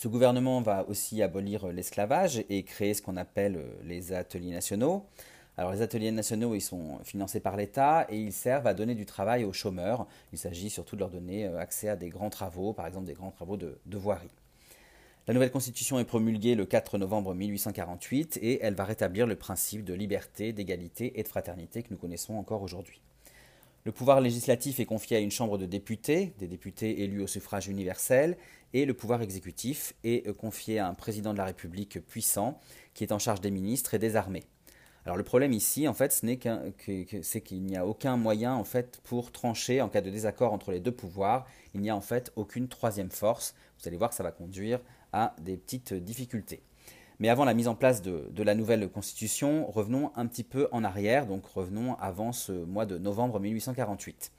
Ce 0.00 0.06
gouvernement 0.06 0.62
va 0.62 0.88
aussi 0.88 1.22
abolir 1.22 1.72
l'esclavage 1.72 2.44
et 2.48 2.62
créer 2.62 2.94
ce 2.94 3.02
qu'on 3.02 3.16
appelle 3.16 3.56
euh, 3.56 3.66
les 3.82 4.12
ateliers 4.12 4.52
nationaux. 4.52 5.06
Alors 5.56 5.72
les 5.72 5.82
ateliers 5.82 6.12
nationaux, 6.12 6.54
ils 6.54 6.60
sont 6.60 7.00
financés 7.02 7.40
par 7.40 7.56
l'État 7.56 8.06
et 8.08 8.16
ils 8.16 8.32
servent 8.32 8.68
à 8.68 8.74
donner 8.74 8.94
du 8.94 9.06
travail 9.06 9.44
aux 9.44 9.52
chômeurs. 9.52 10.06
Il 10.32 10.38
s'agit 10.38 10.70
surtout 10.70 10.94
de 10.94 11.00
leur 11.00 11.10
donner 11.10 11.46
euh, 11.46 11.58
accès 11.58 11.88
à 11.88 11.96
des 11.96 12.10
grands 12.10 12.30
travaux, 12.30 12.72
par 12.72 12.86
exemple 12.86 13.06
des 13.06 13.14
grands 13.14 13.32
travaux 13.32 13.56
de, 13.56 13.76
voirie. 13.86 14.30
La 15.26 15.34
nouvelle 15.34 15.50
constitution 15.50 15.98
est 15.98 16.04
promulguée 16.04 16.54
le 16.54 16.64
4 16.64 16.96
novembre 16.96 17.34
1848 17.34 18.38
et 18.40 18.60
elle 18.62 18.74
va 18.74 18.84
rétablir 18.84 19.26
le 19.26 19.34
principe 19.34 19.82
de 19.82 19.94
liberté, 19.94 20.52
d'égalité 20.52 21.18
et 21.18 21.24
de 21.24 21.28
fraternité 21.28 21.82
que 21.82 21.88
nous 21.90 21.98
connaissons 21.98 22.34
encore 22.34 22.62
aujourd'hui. 22.62 23.00
Le 23.88 23.92
pouvoir 23.92 24.20
législatif 24.20 24.80
est 24.80 24.84
confié 24.84 25.16
à 25.16 25.20
une 25.20 25.30
chambre 25.30 25.56
de 25.56 25.64
députés, 25.64 26.34
des 26.38 26.46
députés 26.46 27.04
élus 27.04 27.22
au 27.22 27.26
suffrage 27.26 27.68
universel, 27.68 28.36
et 28.74 28.84
le 28.84 28.92
pouvoir 28.92 29.22
exécutif 29.22 29.94
est 30.04 30.30
confié 30.36 30.78
à 30.78 30.88
un 30.88 30.92
président 30.92 31.32
de 31.32 31.38
la 31.38 31.46
République 31.46 31.98
puissant 32.06 32.60
qui 32.92 33.02
est 33.02 33.12
en 33.12 33.18
charge 33.18 33.40
des 33.40 33.50
ministres 33.50 33.94
et 33.94 33.98
des 33.98 34.14
armées. 34.14 34.44
Alors 35.06 35.16
le 35.16 35.22
problème 35.22 35.54
ici, 35.54 35.88
en 35.88 35.94
fait, 35.94 36.12
ce 36.12 36.26
n'est 36.26 36.38
c'est 37.22 37.40
qu'il 37.40 37.62
n'y 37.62 37.78
a 37.78 37.86
aucun 37.86 38.18
moyen 38.18 38.62
pour 39.04 39.32
trancher 39.32 39.80
en 39.80 39.88
cas 39.88 40.02
de 40.02 40.10
désaccord 40.10 40.52
entre 40.52 40.70
les 40.70 40.80
deux 40.80 40.92
pouvoirs. 40.92 41.46
Il 41.72 41.80
n'y 41.80 41.88
a 41.88 41.96
en 41.96 42.02
fait 42.02 42.30
aucune 42.36 42.68
troisième 42.68 43.10
force. 43.10 43.54
Vous 43.80 43.88
allez 43.88 43.96
voir 43.96 44.10
que 44.10 44.16
ça 44.16 44.22
va 44.22 44.32
conduire 44.32 44.80
à 45.14 45.34
des 45.40 45.56
petites 45.56 45.94
difficultés. 45.94 46.60
Mais 47.20 47.28
avant 47.28 47.44
la 47.44 47.54
mise 47.54 47.66
en 47.66 47.74
place 47.74 48.00
de, 48.00 48.42
la 48.42 48.54
nouvelle 48.54 48.88
constitution, 48.88 49.68
revenons 49.70 50.12
un 50.14 50.26
petit 50.26 50.44
peu 50.44 50.68
en 50.70 50.84
arrière, 50.84 51.26
donc 51.26 51.44
revenons 51.46 51.96
avant 51.96 52.32
ce 52.32 52.52
mois 52.52 52.86
de 52.86 52.96
novembre 52.96 53.40
1848. 53.40 54.30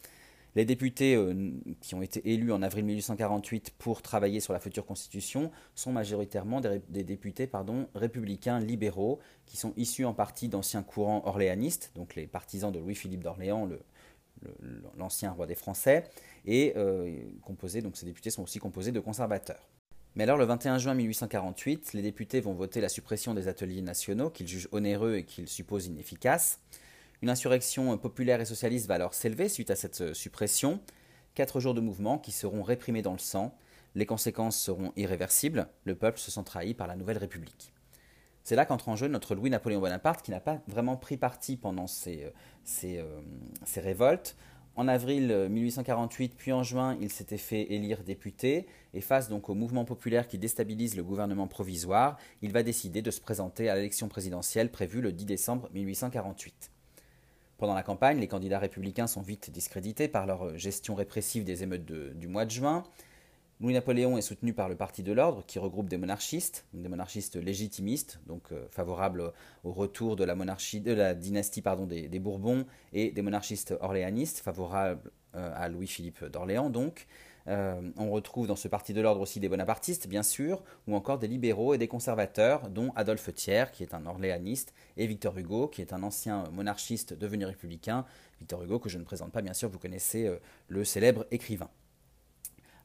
Les 0.55 0.65
députés 0.65 1.15
euh, 1.15 1.51
qui 1.81 1.93
ont 1.93 2.01
été 2.01 2.33
élus 2.33 2.51
en 2.51 2.61
avril 2.61 2.85
1848 2.85 3.71
pour 3.77 4.01
travailler 4.01 4.39
sur 4.39 4.53
la 4.53 4.59
future 4.59 4.85
constitution 4.85 5.51
sont 5.75 5.91
majoritairement 5.91 6.59
des, 6.61 7.03
députés 7.03 7.49
républicains 7.93 8.59
libéraux 8.59 9.19
qui 9.45 9.57
sont 9.57 9.73
issus 9.75 10.05
en 10.05 10.13
partie 10.13 10.47
d'anciens 10.47 10.81
courants 10.81 11.21
orléanistes, 11.25 11.91
donc 11.95 12.15
les 12.15 12.27
partisans 12.27 12.71
de 12.71 12.79
Louis-Philippe 12.79 13.23
d'Orléans, 13.23 13.69
l'ancien 14.97 15.31
roi 15.31 15.45
des 15.45 15.55
Français, 15.55 16.05
et 16.45 16.73
euh, 16.77 17.13
donc 17.83 17.97
ces 17.97 18.05
députés 18.05 18.29
sont 18.31 18.43
aussi 18.43 18.57
composés 18.57 18.91
de 18.91 18.99
conservateurs. 18.99 19.67
Mais 20.15 20.23
alors, 20.23 20.37
le 20.37 20.45
21 20.45 20.79
juin 20.79 20.93
1848, 20.95 21.93
les 21.93 22.01
députés 22.01 22.41
vont 22.41 22.53
voter 22.53 22.81
la 22.81 22.89
suppression 22.89 23.33
des 23.33 23.47
ateliers 23.47 23.81
nationaux 23.81 24.29
qu'ils 24.29 24.47
jugent 24.47 24.69
onéreux 24.71 25.15
et 25.15 25.23
qu'ils 25.23 25.47
supposent 25.47 25.85
inefficaces. 25.85 26.59
Une 27.21 27.29
insurrection 27.29 27.97
populaire 27.97 28.41
et 28.41 28.45
socialiste 28.45 28.87
va 28.87 28.95
alors 28.95 29.13
s'élever 29.13 29.49
suite 29.49 29.69
à 29.69 29.75
cette 29.75 30.01
euh, 30.01 30.13
suppression. 30.13 30.79
Quatre 31.35 31.59
jours 31.59 31.73
de 31.73 31.81
mouvement 31.81 32.17
qui 32.17 32.31
seront 32.31 32.63
réprimés 32.63 33.01
dans 33.01 33.11
le 33.11 33.19
sang. 33.19 33.55
Les 33.95 34.05
conséquences 34.05 34.57
seront 34.57 34.93
irréversibles. 34.95 35.67
Le 35.83 35.95
peuple 35.95 36.19
se 36.19 36.31
sent 36.31 36.43
trahi 36.45 36.73
par 36.73 36.87
la 36.87 36.95
nouvelle 36.95 37.17
République. 37.17 37.73
C'est 38.43 38.55
là 38.55 38.65
qu'entre 38.65 38.89
en 38.89 38.95
jeu 38.95 39.07
notre 39.07 39.35
Louis-Napoléon 39.35 39.79
Bonaparte, 39.79 40.21
qui 40.23 40.31
n'a 40.31 40.39
pas 40.39 40.61
vraiment 40.67 40.95
pris 40.95 41.17
parti 41.17 41.57
pendant 41.57 41.87
ces, 41.87 42.23
euh, 42.23 42.29
euh, 42.85 43.21
ces 43.65 43.81
révoltes, 43.81 44.35
en 44.75 44.87
avril 44.87 45.47
1848, 45.49 46.35
puis 46.37 46.51
en 46.53 46.63
juin, 46.63 46.97
il 47.01 47.11
s'était 47.11 47.37
fait 47.37 47.73
élire 47.73 48.03
député, 48.03 48.67
et 48.93 49.01
face 49.01 49.29
donc 49.29 49.49
au 49.49 49.53
mouvement 49.53 49.85
populaire 49.85 50.27
qui 50.27 50.37
déstabilise 50.37 50.95
le 50.95 51.03
gouvernement 51.03 51.47
provisoire, 51.47 52.17
il 52.41 52.51
va 52.51 52.63
décider 52.63 53.01
de 53.01 53.11
se 53.11 53.19
présenter 53.19 53.69
à 53.69 53.75
l'élection 53.75 54.07
présidentielle 54.07 54.71
prévue 54.71 55.01
le 55.01 55.11
10 55.11 55.25
décembre 55.25 55.69
1848. 55.73 56.71
Pendant 57.57 57.73
la 57.73 57.83
campagne, 57.83 58.19
les 58.19 58.27
candidats 58.27 58.59
républicains 58.59 59.07
sont 59.07 59.21
vite 59.21 59.51
discrédités 59.51 60.07
par 60.07 60.25
leur 60.25 60.57
gestion 60.57 60.95
répressive 60.95 61.43
des 61.43 61.61
émeutes 61.61 61.85
du 61.85 62.27
mois 62.27 62.45
de 62.45 62.51
juin. 62.51 62.83
Louis-Napoléon 63.61 64.17
est 64.17 64.21
soutenu 64.21 64.53
par 64.53 64.69
le 64.69 64.77
Parti 64.77 65.03
de 65.03 65.11
l'Ordre, 65.11 65.43
qui 65.45 65.59
regroupe 65.59 65.89
des 65.89 65.97
monarchistes, 65.97 66.65
des 66.73 66.87
monarchistes 66.87 67.35
légitimistes, 67.35 68.21
donc 68.25 68.53
euh, 68.53 68.65
favorables 68.69 69.33
au 69.65 69.73
retour 69.73 70.15
de 70.15 70.23
la, 70.23 70.33
monarchie, 70.33 70.79
dynastie 70.79 71.61
des, 71.89 72.19
Bourbons, 72.19 72.65
et 72.93 73.11
des 73.11 73.21
monarchistes 73.21 73.75
orléanistes, 73.81 74.39
favorables 74.39 75.11
euh, 75.35 75.51
à 75.53 75.67
Louis-Philippe 75.67 76.23
d'Orléans. 76.23 76.69
Donc, 76.69 77.05
euh, 77.49 77.81
on 77.97 78.09
retrouve 78.11 78.47
dans 78.47 78.55
ce 78.55 78.69
Parti 78.69 78.93
de 78.93 79.01
l'Ordre 79.01 79.19
aussi 79.19 79.41
des 79.41 79.49
bonapartistes, 79.49 80.07
bien 80.07 80.23
sûr, 80.23 80.63
ou 80.87 80.95
encore 80.95 81.19
des 81.19 81.27
libéraux 81.27 81.73
et 81.73 81.77
des 81.77 81.89
conservateurs, 81.89 82.69
dont 82.69 82.93
Adolphe 82.95 83.33
Thiers, 83.33 83.73
qui 83.73 83.83
est 83.83 83.93
un 83.93 84.05
orléaniste, 84.05 84.73
et 84.95 85.05
Victor 85.05 85.37
Hugo, 85.37 85.67
qui 85.67 85.81
est 85.81 85.91
un 85.91 86.03
ancien 86.03 86.45
monarchiste 86.53 87.13
devenu 87.13 87.43
républicain. 87.43 88.05
Victor 88.39 88.63
Hugo, 88.63 88.79
que 88.79 88.87
je 88.87 88.99
ne 88.99 89.03
présente 89.03 89.33
pas, 89.33 89.41
bien 89.41 89.53
sûr, 89.53 89.67
vous 89.67 89.79
connaissez 89.79 90.33
le 90.69 90.85
célèbre 90.85 91.25
écrivain. 91.29 91.69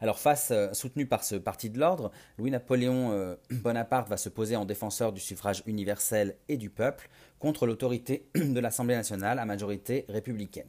Alors 0.01 0.19
face, 0.19 0.51
euh, 0.51 0.73
soutenu 0.73 1.07
par 1.07 1.25
ce 1.25 1.37
parti 1.37 1.71
de 1.71 1.79
l'ordre, 1.79 2.11
Louis-Napoléon 2.39 3.13
euh, 3.13 3.37
Bonaparte 3.51 4.09
va 4.09 4.17
se 4.17 4.29
poser 4.29 4.57
en 4.57 4.65
défenseur 4.65 5.13
du 5.13 5.21
suffrage 5.21 5.63
universel 5.67 6.37
et 6.49 6.57
du 6.57 6.71
peuple 6.71 7.09
contre 7.39 7.67
l'autorité 7.67 8.27
de 8.35 8.61
l'Assemblée 8.61 8.97
nationale 8.97 9.39
à 9.39 9.45
majorité 9.45 10.05
républicaine. 10.09 10.69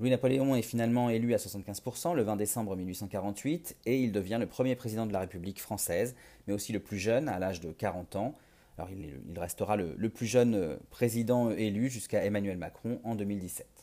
Louis-Napoléon 0.00 0.54
est 0.54 0.62
finalement 0.62 1.10
élu 1.10 1.34
à 1.34 1.38
75% 1.38 2.14
le 2.14 2.22
20 2.22 2.36
décembre 2.36 2.76
1848 2.76 3.78
et 3.86 3.98
il 3.98 4.12
devient 4.12 4.36
le 4.38 4.46
premier 4.46 4.76
président 4.76 5.06
de 5.06 5.12
la 5.12 5.20
République 5.20 5.60
française, 5.60 6.14
mais 6.46 6.54
aussi 6.54 6.72
le 6.72 6.78
plus 6.78 6.98
jeune 6.98 7.28
à 7.28 7.40
l'âge 7.40 7.60
de 7.60 7.72
40 7.72 8.14
ans. 8.14 8.36
Alors 8.76 8.90
il, 8.92 9.36
restera 9.36 9.76
le 9.76 10.08
plus 10.08 10.26
jeune 10.26 10.54
euh, 10.54 10.76
président 10.90 11.50
élu 11.50 11.88
jusqu'à 11.88 12.24
Emmanuel 12.24 12.58
Macron 12.58 13.00
en 13.02 13.16
2017. 13.16 13.77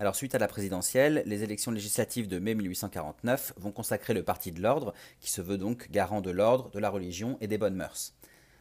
Alors 0.00 0.16
suite 0.16 0.34
à 0.34 0.38
la 0.38 0.48
présidentielle, 0.48 1.22
les 1.26 1.42
élections 1.42 1.70
législatives 1.70 2.26
de 2.26 2.38
mai 2.38 2.54
1849 2.54 3.52
vont 3.58 3.70
consacrer 3.70 4.14
le 4.14 4.22
Parti 4.22 4.50
de 4.50 4.62
l'ordre, 4.62 4.94
qui 5.20 5.30
se 5.30 5.42
veut 5.42 5.58
donc 5.58 5.90
garant 5.90 6.22
de 6.22 6.30
l'ordre, 6.30 6.70
de 6.70 6.78
la 6.78 6.88
religion 6.88 7.36
et 7.42 7.46
des 7.46 7.58
bonnes 7.58 7.74
mœurs. 7.74 8.14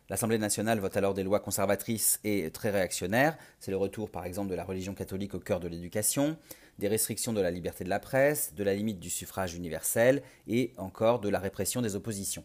L'Assemblée 0.10 0.38
nationale 0.38 0.82
vote 0.82 0.98
alors 0.98 1.14
des 1.14 1.24
lois 1.24 1.40
conservatrices 1.40 2.20
et 2.26 2.52
très 2.52 2.72
réactionnaires. 2.72 3.38
C'est 3.62 3.72
le 3.72 3.78
retour 3.78 4.12
par 4.12 4.26
exemple 4.26 4.50
de 4.50 4.56
la 4.56 4.66
religion 4.66 4.94
catholique 4.94 5.34
au 5.34 5.40
cœur 5.40 5.62
de 5.62 5.70
l'éducation, 5.70 6.36
des 6.78 6.90
restrictions 6.90 7.32
de 7.32 7.40
la 7.40 7.52
liberté 7.52 7.86
de 7.86 7.90
la 7.90 8.00
presse, 8.00 8.54
de 8.54 8.64
la 8.66 8.76
limite 8.76 9.00
du 9.00 9.10
suffrage 9.10 9.56
universel 9.56 10.22
et 10.46 10.74
encore 10.76 11.22
de 11.22 11.30
la 11.30 11.40
répression 11.40 11.82
des 11.82 11.96
oppositions. 11.96 12.44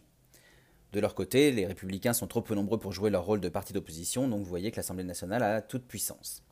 De 0.93 1.01
leur 1.01 1.15
côté, 1.15 1.51
les 1.51 1.65
républicains 1.65 2.13
sont 2.13 2.27
trop 2.27 2.41
peu 2.41 2.55
nombreux 2.55 2.79
pour 2.79 2.93
jouer 2.93 3.09
leur 3.09 3.25
rôle 3.25 3.41
de 3.41 3.49
parti 3.49 3.73
d'opposition, 3.73 4.29
donc 4.29 4.39
vous 4.39 4.49
voyez 4.49 4.71
que 4.71 4.77
l'Assemblée 4.77 5.03
nationale 5.03 5.43
a 5.43 5.61
toute 5.61 5.83
puissance. 5.83 6.45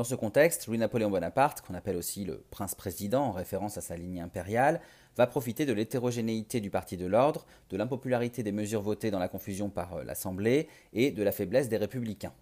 Dans 0.00 0.04
ce 0.04 0.14
contexte, 0.14 0.66
Louis-Napoléon 0.66 1.10
Bonaparte, 1.10 1.60
qu'on 1.60 1.74
appelle 1.74 1.96
aussi 1.96 2.24
le 2.24 2.42
prince-président 2.50 3.22
en 3.22 3.32
référence 3.32 3.76
à 3.76 3.82
sa 3.82 3.96
lignée 3.96 4.22
impériale, 4.22 4.80
va 5.18 5.26
profiter 5.26 5.66
de 5.66 5.74
l'hétérogénéité 5.74 6.62
du 6.62 6.70
Parti 6.70 6.96
de 6.96 7.04
l'Ordre, 7.04 7.44
de 7.68 7.76
l'impopularité 7.76 8.42
des 8.42 8.50
mesures 8.50 8.80
votées 8.80 9.10
dans 9.10 9.18
la 9.18 9.28
confusion 9.28 9.68
par 9.68 9.96
euh, 9.96 10.04
l'Assemblée 10.04 10.68
et 10.94 11.10
de 11.10 11.22
la 11.22 11.32
faiblesse 11.32 11.68
des 11.68 11.76
républicains. 11.76 12.32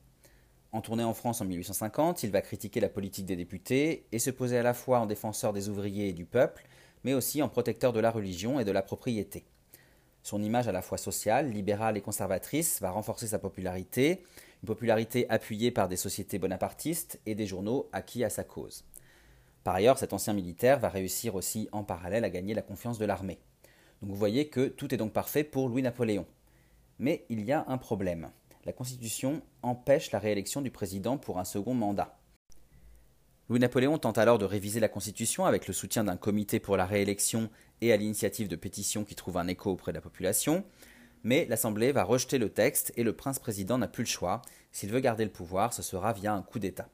En 0.71 0.83
tournée 0.83 1.03
en 1.03 1.15
France 1.15 1.41
en 1.41 1.47
1850, 1.47 2.23
il 2.23 2.31
va 2.31 2.43
critiquer 2.43 2.79
la 2.79 2.89
politique 2.89 3.27
des 3.27 3.35
députés 3.35 4.07
et 4.13 4.21
se 4.21 4.31
poser 4.31 4.59
à 4.59 4.63
la 4.63 4.73
fois 4.73 5.01
en 5.01 5.07
défenseur 5.07 5.53
des 5.53 5.69
ouvriers 5.69 6.11
et 6.11 6.13
du 6.13 6.27
peuple, 6.27 6.65
mais 7.03 7.13
aussi 7.13 7.43
en 7.43 7.49
protecteur 7.49 7.93
de 7.93 7.99
la 7.99 8.13
religion 8.13 8.61
et 8.61 8.65
de 8.65 8.71
la 8.71 8.83
propriété. 8.83 9.45
Son 10.23 10.43
image 10.43 10.69
à 10.69 10.73
la 10.73 10.83
fois 10.83 10.99
sociale, 10.99 11.51
libérale 11.51 11.97
et 11.97 12.03
conservatrice 12.03 12.81
va 12.81 12.91
renforcer 12.91 13.27
sa 13.27 13.41
popularité, 13.41 14.23
une 14.63 14.67
popularité 14.67 15.29
appuyée 15.31 15.71
par 15.71 15.89
des 15.89 15.97
sociétés 15.97 16.39
bonapartistes 16.39 17.21
et 17.27 17.35
des 17.35 17.47
journaux 17.47 17.89
acquis 17.93 18.25
à 18.25 18.31
sa 18.31 18.45
cause. 18.45 18.85
Par 19.65 19.75
ailleurs, 19.75 19.99
cet 19.99 20.13
ancien 20.13 20.33
militaire 20.33 20.79
va 20.79 20.89
réussir 20.89 21.35
aussi 21.35 21.69
en 21.73 21.85
parallèle 21.85 22.25
à 22.25 22.31
gagner 22.31 22.55
la 22.55 22.63
confiance 22.63 22.99
de 22.99 23.05
l'armée. 23.05 23.39
Donc 24.01 24.11
vous 24.11 24.17
voyez 24.17 24.49
que 24.49 24.69
tout 24.69 24.95
est 24.95 24.99
donc 24.99 25.13
parfait 25.13 25.45
pour 25.45 25.69
Louis-Napoléon. 25.69 26.27
Mais 26.99 27.25
il 27.29 27.45
y 27.45 27.53
a 27.53 27.65
un 27.69 27.79
problème. 27.79 28.31
La 28.65 28.73
Constitution 28.73 29.43
empêche 29.63 30.11
la 30.11 30.19
réélection 30.19 30.61
du 30.61 30.71
président 30.71 31.19
pour 31.19 31.39
un 31.39 31.45
second 31.45 31.75
mandat. 31.75 32.19
Louis-Napoléon 33.49 33.97
tente 33.99 34.19
alors 34.19 34.39
de 34.39 34.45
réviser 34.45 34.79
la 34.79 34.89
Constitution 34.89 35.47
avec 35.47 35.67
le 35.67 35.73
soutien 35.73 36.05
d'un 36.05 36.17
comité 36.17 36.61
pour 36.61 36.77
la 36.77 36.85
réélection 36.85 37.49
et 37.81 37.93
à 37.93 37.97
l'initiative 37.97 38.49
de 38.49 38.57
pétitions 38.57 39.05
qui 39.05 39.15
trouvent 39.15 39.39
un 39.39 39.49
écho 39.49 39.71
auprès 39.71 39.93
de 39.93 39.97
la 39.97 40.03
population, 40.03 40.65
mais 41.23 41.47
l'Assemblée 41.49 41.93
va 41.93 42.05
rejeter 42.05 42.39
le 42.39 42.49
texte 42.49 42.93
et 42.97 43.03
le 43.03 43.13
prince-président 43.13 43.79
n'a 43.79 43.89
plus 43.89 44.05
le 44.05 44.09
choix. 44.09 44.43
S'il 44.73 44.91
veut 44.91 45.01
garder 45.01 45.25
le 45.25 45.31
pouvoir, 45.31 45.73
ce 45.73 45.83
sera 45.83 46.13
via 46.13 46.33
un 46.33 46.43
coup 46.43 46.59
d'État. 46.59 46.89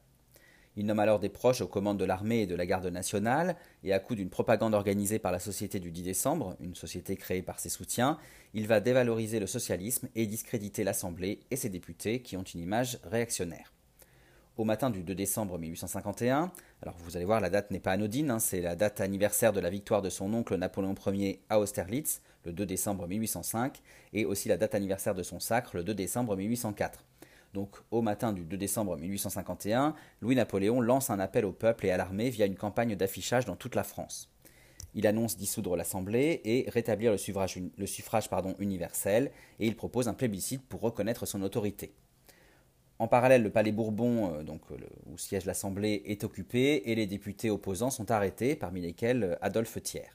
Il 0.77 0.85
nomme 0.85 0.99
alors 0.99 1.19
des 1.19 1.29
proches 1.29 1.61
aux 1.61 1.67
commandes 1.67 1.99
de 1.99 2.05
l'armée 2.05 2.41
et 2.41 2.47
de 2.47 2.55
la 2.55 2.65
garde 2.65 2.87
nationale, 2.87 3.55
et 3.83 3.93
à 3.93 3.99
coup 3.99 4.15
d'une 4.15 4.29
propagande 4.29 4.73
organisée 4.73 5.19
par 5.19 5.31
la 5.31 5.39
Société 5.39 5.79
du 5.79 5.91
10 5.91 6.03
décembre, 6.03 6.57
une 6.59 6.75
société 6.75 7.15
créée 7.15 7.41
par 7.41 7.59
ses 7.59 7.69
soutiens, 7.69 8.17
il 8.53 8.67
va 8.67 8.81
dévaloriser 8.81 9.39
le 9.39 9.47
socialisme 9.47 10.09
et 10.15 10.27
discréditer 10.27 10.83
l'Assemblée 10.83 11.39
et 11.49 11.55
ses 11.55 11.69
députés 11.69 12.21
qui 12.21 12.35
ont 12.35 12.43
une 12.43 12.61
image 12.61 12.99
réactionnaire. 13.03 13.74
Au 14.57 14.63
matin 14.63 14.89
du 14.89 15.03
2 15.03 15.13
décembre 15.15 15.59
1851, 15.59 16.49
alors 16.81 16.95
vous 16.99 17.17
allez 17.17 17.25
voir, 17.25 17.41
la 17.41 17.49
date 17.49 17.71
n'est 17.71 17.81
pas 17.81 17.91
anodine, 17.91 18.31
hein, 18.31 18.39
c'est 18.39 18.61
la 18.61 18.77
date 18.77 19.01
anniversaire 19.01 19.51
de 19.51 19.59
la 19.59 19.69
victoire 19.69 20.01
de 20.01 20.09
son 20.09 20.33
oncle 20.33 20.55
Napoléon 20.55 20.95
Ier 21.07 21.41
à 21.49 21.59
Austerlitz, 21.59 22.21
le 22.45 22.53
2 22.53 22.65
décembre 22.65 23.05
1805, 23.05 23.81
et 24.13 24.23
aussi 24.23 24.47
la 24.47 24.55
date 24.55 24.73
anniversaire 24.73 25.13
de 25.13 25.23
son 25.23 25.41
sacre, 25.41 25.75
le 25.75 25.83
2 25.83 25.93
décembre 25.93 26.37
1804. 26.37 27.03
Donc 27.53 27.75
au 27.91 28.01
matin 28.01 28.31
du 28.31 28.45
2 28.45 28.55
décembre 28.55 28.95
1851, 28.95 29.93
Louis-Napoléon 30.21 30.79
lance 30.79 31.09
un 31.09 31.19
appel 31.19 31.43
au 31.43 31.51
peuple 31.51 31.87
et 31.87 31.91
à 31.91 31.97
l'armée 31.97 32.29
via 32.29 32.45
une 32.45 32.55
campagne 32.55 32.95
d'affichage 32.95 33.43
dans 33.43 33.57
toute 33.57 33.75
la 33.75 33.83
France. 33.83 34.31
Il 34.93 35.05
annonce 35.05 35.35
dissoudre 35.35 35.75
l'Assemblée 35.75 36.39
et 36.45 36.69
rétablir 36.69 37.11
le 37.11 37.17
suffrage, 37.17 37.59
universel, 38.59 39.31
et 39.59 39.67
il 39.67 39.75
propose 39.75 40.07
un 40.07 40.13
plébiscite 40.13 40.65
pour 40.65 40.79
reconnaître 40.79 41.25
son 41.25 41.41
autorité. 41.41 41.93
En 42.97 43.07
parallèle, 43.09 43.43
le 43.43 43.49
palais 43.49 43.73
Bourbon, 43.73 44.33
euh, 44.33 44.43
donc, 44.43 44.61
où 45.05 45.17
siège 45.17 45.45
l'Assemblée, 45.45 46.03
est 46.05 46.23
occupé 46.23 46.83
et 46.85 46.95
les 46.95 47.07
députés 47.07 47.49
opposants 47.49 47.89
sont 47.89 48.09
arrêtés, 48.09 48.55
parmi 48.55 48.79
lesquels 48.81 49.23
euh, 49.23 49.35
Adolphe 49.41 49.81
Thiers. 49.83 50.13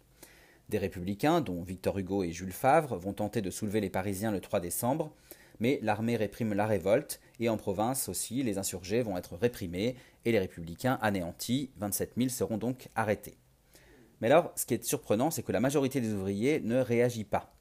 Des 0.71 0.79
républicains, 0.79 1.43
dont 1.43 1.63
Victor 1.63 1.99
Hugo 1.99 2.23
et 2.23 2.33
Jules 2.33 2.53
Favre, 2.53 2.97
vont 2.97 3.13
tenter 3.13 3.43
de 3.43 3.51
soulever 3.51 3.81
les 3.81 3.91
Parisiens 3.91 4.31
le 4.31 4.41
3 4.41 4.61
décembre, 4.61 5.13
mais 5.59 5.79
l'armée 5.83 6.17
réprime 6.17 6.55
la 6.55 6.67
révolte, 6.67 7.21
et 7.39 7.51
en 7.51 7.59
province 7.59 8.09
aussi, 8.09 8.43
les 8.43 8.57
insurgés 8.57 9.03
vont 9.03 9.19
être 9.19 9.37
réprimés, 9.37 9.97
et 10.25 10.33
les 10.33 10.39
républicains 10.39 10.99
anéantis, 11.03 11.71
27 11.77 12.13
000 12.17 12.29
seront 12.31 12.57
donc 12.57 12.89
arrêtés. 12.95 13.37
Mais 14.23 14.29
alors, 14.29 14.53
ce 14.57 14.65
qui 14.65 14.75
est 14.75 14.85
surprenant, 14.85 15.31
c'est 15.31 15.43
que 15.43 15.53
la 15.53 15.61
majorité 15.61 16.01
des 16.01 16.13
ouvriers 16.13 16.61
ne 16.61 16.79
réagit 16.79 17.25
pas. 17.25 17.53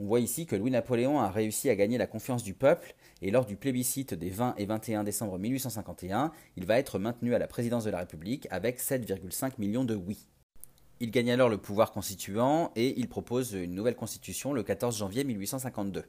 On 0.00 0.06
voit 0.06 0.18
ici 0.18 0.44
que 0.44 0.56
Louis-Napoléon 0.56 1.20
a 1.20 1.30
réussi 1.30 1.70
à 1.70 1.76
gagner 1.76 1.98
la 1.98 2.08
confiance 2.08 2.42
du 2.42 2.52
peuple, 2.52 2.96
et 3.22 3.30
lors 3.30 3.46
du 3.46 3.54
plébiscite 3.54 4.12
des 4.12 4.28
20 4.28 4.56
et 4.58 4.66
21 4.66 5.04
décembre 5.04 5.38
1851, 5.38 6.32
il 6.56 6.66
va 6.66 6.78
être 6.78 6.98
maintenu 6.98 7.34
à 7.34 7.38
la 7.38 7.46
présidence 7.46 7.84
de 7.84 7.90
la 7.90 7.98
République 7.98 8.48
avec 8.50 8.80
7,5 8.80 9.52
millions 9.58 9.84
de 9.84 9.94
oui. 9.94 10.26
Il 10.98 11.12
gagne 11.12 11.30
alors 11.30 11.48
le 11.48 11.58
pouvoir 11.58 11.92
constituant 11.92 12.72
et 12.74 12.98
il 12.98 13.08
propose 13.08 13.52
une 13.52 13.74
nouvelle 13.74 13.94
constitution 13.94 14.52
le 14.52 14.64
14 14.64 14.98
janvier 14.98 15.22
1852. 15.22 16.04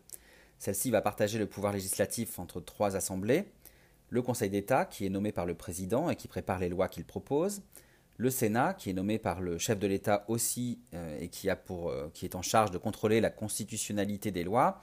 Celle-ci 0.58 0.90
va 0.90 1.02
partager 1.02 1.38
le 1.38 1.48
pouvoir 1.48 1.74
législatif 1.74 2.40
entre 2.40 2.62
trois 2.62 2.96
assemblées, 2.96 3.46
le 4.10 4.22
Conseil 4.22 4.50
d'État 4.50 4.86
qui 4.86 5.06
est 5.06 5.10
nommé 5.10 5.32
par 5.32 5.46
le 5.46 5.54
président 5.54 6.10
et 6.10 6.16
qui 6.16 6.28
prépare 6.28 6.60
les 6.60 6.70
lois 6.70 6.88
qu'il 6.88 7.06
propose, 7.06 7.62
le 8.18 8.30
Sénat 8.30 8.74
qui 8.74 8.90
est 8.90 8.94
nommé 8.94 9.20
par 9.20 9.42
le 9.42 9.58
chef 9.58 9.80
de 9.80 9.88
l'État 9.88 10.26
aussi 10.28 10.80
euh, 10.94 11.20
et 11.20 11.30
euh, 11.50 12.10
qui 12.14 12.26
est 12.26 12.36
en 12.36 12.42
charge 12.42 12.72
de 12.72 12.78
contrôler 12.78 13.22
la 13.22 13.30
constitutionnalité 13.30 14.32
des 14.32 14.44
lois, 14.44 14.82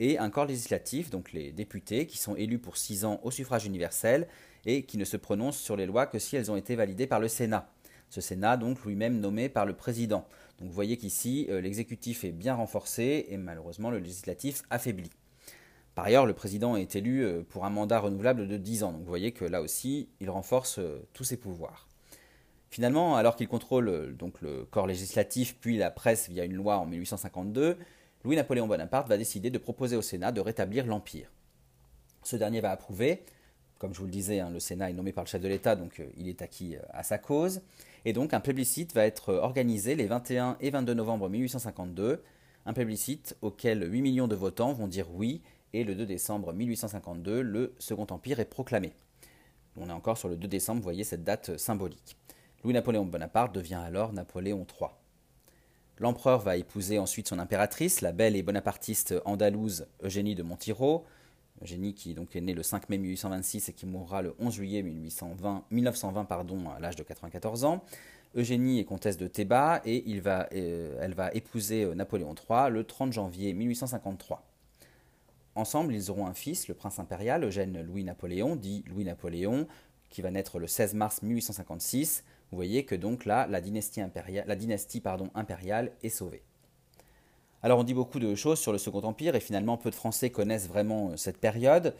et 0.00 0.18
un 0.18 0.28
corps 0.28 0.46
législatif, 0.46 1.08
donc 1.08 1.32
les 1.32 1.52
députés, 1.52 2.06
qui 2.06 2.18
sont 2.18 2.34
élus 2.34 2.58
pour 2.58 2.76
six 2.76 3.04
ans 3.04 3.20
au 3.22 3.30
suffrage 3.30 3.64
universel 3.64 4.26
et 4.66 4.82
qui 4.82 4.98
ne 4.98 5.04
se 5.04 5.16
prononcent 5.16 5.60
sur 5.60 5.76
les 5.76 5.86
lois 5.86 6.06
que 6.06 6.18
si 6.18 6.34
elles 6.34 6.50
ont 6.50 6.56
été 6.56 6.74
validées 6.74 7.06
par 7.06 7.20
le 7.20 7.28
Sénat. 7.28 7.70
Ce 8.10 8.20
Sénat, 8.20 8.56
donc 8.56 8.84
lui-même 8.84 9.20
nommé 9.20 9.48
par 9.48 9.66
le 9.66 9.74
président. 9.74 10.26
Donc 10.58 10.68
vous 10.68 10.74
voyez 10.74 10.96
qu'ici, 10.96 11.46
euh, 11.48 11.60
l'exécutif 11.60 12.24
est 12.24 12.32
bien 12.32 12.54
renforcé 12.54 13.26
et 13.28 13.36
malheureusement 13.36 13.90
le 13.90 13.98
législatif 13.98 14.62
affaibli. 14.68 15.10
Par 15.94 16.06
ailleurs, 16.06 16.26
le 16.26 16.34
président 16.34 16.74
est 16.74 16.96
élu 16.96 17.24
pour 17.48 17.64
un 17.64 17.70
mandat 17.70 18.00
renouvelable 18.00 18.48
de 18.48 18.56
10 18.56 18.82
ans. 18.82 18.90
Donc 18.90 19.02
vous 19.02 19.08
voyez 19.08 19.30
que 19.30 19.44
là 19.44 19.62
aussi, 19.62 20.08
il 20.18 20.28
renforce 20.28 20.80
tous 21.12 21.22
ses 21.22 21.36
pouvoirs. 21.36 21.86
Finalement, 22.74 23.14
alors 23.14 23.36
qu'il 23.36 23.46
contrôle 23.46 24.16
donc 24.16 24.40
le 24.40 24.64
corps 24.64 24.88
législatif 24.88 25.56
puis 25.60 25.76
la 25.76 25.92
presse 25.92 26.28
via 26.28 26.44
une 26.44 26.54
loi 26.54 26.78
en 26.78 26.86
1852, 26.86 27.78
Louis-Napoléon 28.24 28.66
Bonaparte 28.66 29.08
va 29.08 29.16
décider 29.16 29.48
de 29.48 29.58
proposer 29.58 29.94
au 29.94 30.02
Sénat 30.02 30.32
de 30.32 30.40
rétablir 30.40 30.84
l'Empire. 30.84 31.30
Ce 32.24 32.34
dernier 32.34 32.60
va 32.60 32.72
approuver. 32.72 33.22
Comme 33.78 33.94
je 33.94 34.00
vous 34.00 34.06
le 34.06 34.10
disais, 34.10 34.40
hein, 34.40 34.50
le 34.50 34.58
Sénat 34.58 34.90
est 34.90 34.92
nommé 34.92 35.12
par 35.12 35.22
le 35.22 35.28
chef 35.28 35.40
de 35.40 35.46
l'État, 35.46 35.76
donc 35.76 36.02
il 36.16 36.28
est 36.28 36.42
acquis 36.42 36.74
à 36.90 37.04
sa 37.04 37.16
cause. 37.16 37.60
Et 38.04 38.12
donc 38.12 38.34
un 38.34 38.40
plébiscite 38.40 38.92
va 38.92 39.06
être 39.06 39.34
organisé 39.34 39.94
les 39.94 40.08
21 40.08 40.56
et 40.60 40.70
22 40.70 40.94
novembre 40.94 41.28
1852, 41.28 42.24
un 42.66 42.72
plébiscite 42.72 43.36
auquel 43.40 43.88
8 43.88 44.02
millions 44.02 44.26
de 44.26 44.34
votants 44.34 44.72
vont 44.72 44.88
dire 44.88 45.06
oui, 45.14 45.42
et 45.74 45.84
le 45.84 45.94
2 45.94 46.06
décembre 46.06 46.52
1852, 46.52 47.40
le 47.40 47.72
Second 47.78 48.08
Empire 48.10 48.40
est 48.40 48.50
proclamé. 48.50 48.94
On 49.76 49.88
est 49.88 49.92
encore 49.92 50.18
sur 50.18 50.28
le 50.28 50.36
2 50.36 50.48
décembre, 50.48 50.80
vous 50.80 50.84
voyez 50.84 51.04
cette 51.04 51.22
date 51.22 51.56
symbolique. 51.56 52.16
Louis-Napoléon 52.64 53.04
Bonaparte 53.04 53.54
devient 53.54 53.74
alors 53.74 54.14
Napoléon 54.14 54.66
III. 54.80 54.88
L'empereur 55.98 56.40
va 56.40 56.56
épouser 56.56 56.98
ensuite 56.98 57.28
son 57.28 57.38
impératrice, 57.38 58.00
la 58.00 58.10
belle 58.10 58.36
et 58.36 58.42
bonapartiste 58.42 59.14
andalouse 59.26 59.86
Eugénie 60.02 60.34
de 60.34 60.42
Montiro, 60.42 61.04
Eugénie 61.62 61.92
qui 61.92 62.14
donc 62.14 62.34
est 62.34 62.40
née 62.40 62.54
le 62.54 62.62
5 62.62 62.88
mai 62.88 62.96
1826 62.96 63.68
et 63.68 63.72
qui 63.74 63.84
mourra 63.84 64.22
le 64.22 64.34
11 64.38 64.54
juillet 64.54 64.82
1820, 64.82 65.64
1920 65.70 66.24
pardon, 66.24 66.70
à 66.70 66.80
l'âge 66.80 66.96
de 66.96 67.02
94 67.02 67.64
ans. 67.64 67.84
Eugénie 68.34 68.80
est 68.80 68.84
comtesse 68.84 69.18
de 69.18 69.28
Théba 69.28 69.82
et 69.84 70.02
euh, 70.26 70.98
elle 71.00 71.12
va 71.12 71.30
épouser 71.34 71.84
euh, 71.84 71.94
Napoléon 71.94 72.34
III 72.34 72.70
le 72.70 72.82
30 72.82 73.12
janvier 73.12 73.52
1853. 73.52 74.42
Ensemble, 75.54 75.94
ils 75.94 76.10
auront 76.10 76.26
un 76.26 76.34
fils, 76.34 76.66
le 76.66 76.74
prince 76.74 76.98
impérial 76.98 77.44
Eugène 77.44 77.82
Louis-Napoléon, 77.82 78.56
dit 78.56 78.82
Louis-Napoléon, 78.88 79.68
qui 80.08 80.22
va 80.22 80.30
naître 80.30 80.58
le 80.58 80.66
16 80.66 80.94
mars 80.94 81.22
1856. 81.22 82.24
Vous 82.54 82.58
voyez 82.58 82.84
que 82.84 82.94
donc 82.94 83.24
là, 83.24 83.48
la 83.48 83.60
dynastie, 83.60 84.00
impériale, 84.00 85.90
est 86.04 86.08
sauvée. 86.08 86.44
Alors 87.64 87.80
on 87.80 87.82
dit 87.82 87.94
beaucoup 87.94 88.20
de 88.20 88.32
choses 88.36 88.60
sur 88.60 88.70
le 88.70 88.78
Second 88.78 89.02
Empire 89.02 89.34
et 89.34 89.40
finalement 89.40 89.76
peu 89.76 89.90
de 89.90 89.94
Français 89.96 90.30
connaissent 90.30 90.68
vraiment 90.68 91.10
euh, 91.10 91.16
cette 91.16 91.38
période. 91.38 91.96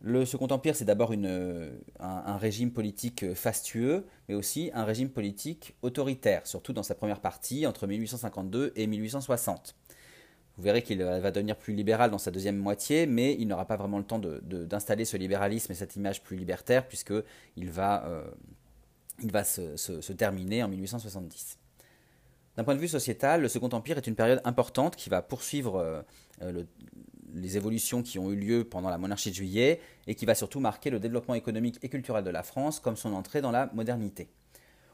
Le 0.00 0.24
Second 0.26 0.48
Empire, 0.48 0.74
c'est 0.74 0.84
d'abord 0.84 1.12
un, 1.12 1.70
un, 2.00 2.36
régime 2.38 2.72
politique 2.72 3.34
fastueux, 3.34 4.04
mais 4.28 4.34
aussi 4.34 4.72
un 4.74 4.82
régime 4.82 5.10
politique 5.10 5.76
autoritaire, 5.82 6.44
surtout 6.44 6.72
dans 6.72 6.82
sa 6.82 6.96
première 6.96 7.20
partie, 7.20 7.64
entre 7.64 7.86
1852 7.86 8.72
et 8.74 8.88
1860. 8.88 9.76
Vous 10.56 10.62
verrez 10.64 10.82
qu'il 10.82 11.04
va 11.04 11.30
devenir 11.30 11.54
plus 11.54 11.72
libéral 11.72 12.10
dans 12.10 12.18
sa 12.18 12.32
deuxième 12.32 12.56
moitié, 12.56 13.06
mais 13.06 13.36
il 13.38 13.46
n'aura 13.46 13.64
pas 13.64 13.76
vraiment 13.76 13.98
le 13.98 14.04
temps 14.04 14.18
d'installer 14.18 15.04
ce 15.04 15.16
libéralisme 15.16 15.70
et 15.70 15.76
cette 15.76 15.94
image 15.94 16.20
plus 16.24 16.36
libertaire, 16.36 16.88
puisqu'il 16.88 17.70
va, 17.70 18.04
euh, 18.06 18.24
il 19.22 19.32
va 19.32 19.44
se, 19.44 20.12
terminer 20.12 20.62
en 20.62 20.68
1870. 20.68 21.58
D'un 22.56 22.64
point 22.64 22.74
de 22.74 22.80
vue 22.80 22.88
sociétal, 22.88 23.42
le 23.42 23.48
Second 23.48 23.68
Empire 23.70 23.98
est 23.98 24.06
une 24.06 24.14
période 24.14 24.40
importante 24.44 24.96
qui 24.96 25.10
va 25.10 25.22
poursuivre 25.22 25.76
euh, 25.76 26.02
le, 26.40 26.66
les 27.34 27.56
évolutions 27.56 28.02
qui 28.02 28.18
ont 28.18 28.30
eu 28.30 28.36
lieu 28.36 28.64
pendant 28.64 28.90
la 28.90 28.98
monarchie 28.98 29.30
de 29.30 29.34
juillet 29.34 29.80
et 30.06 30.14
qui 30.14 30.24
va 30.24 30.34
surtout 30.34 30.60
marquer 30.60 30.90
le 30.90 31.00
développement 31.00 31.34
économique 31.34 31.78
et 31.82 31.88
culturel 31.88 32.24
de 32.24 32.30
la 32.30 32.42
France 32.42 32.80
comme 32.80 32.96
son 32.96 33.12
entrée 33.12 33.40
dans 33.40 33.50
la 33.50 33.70
modernité. 33.74 34.28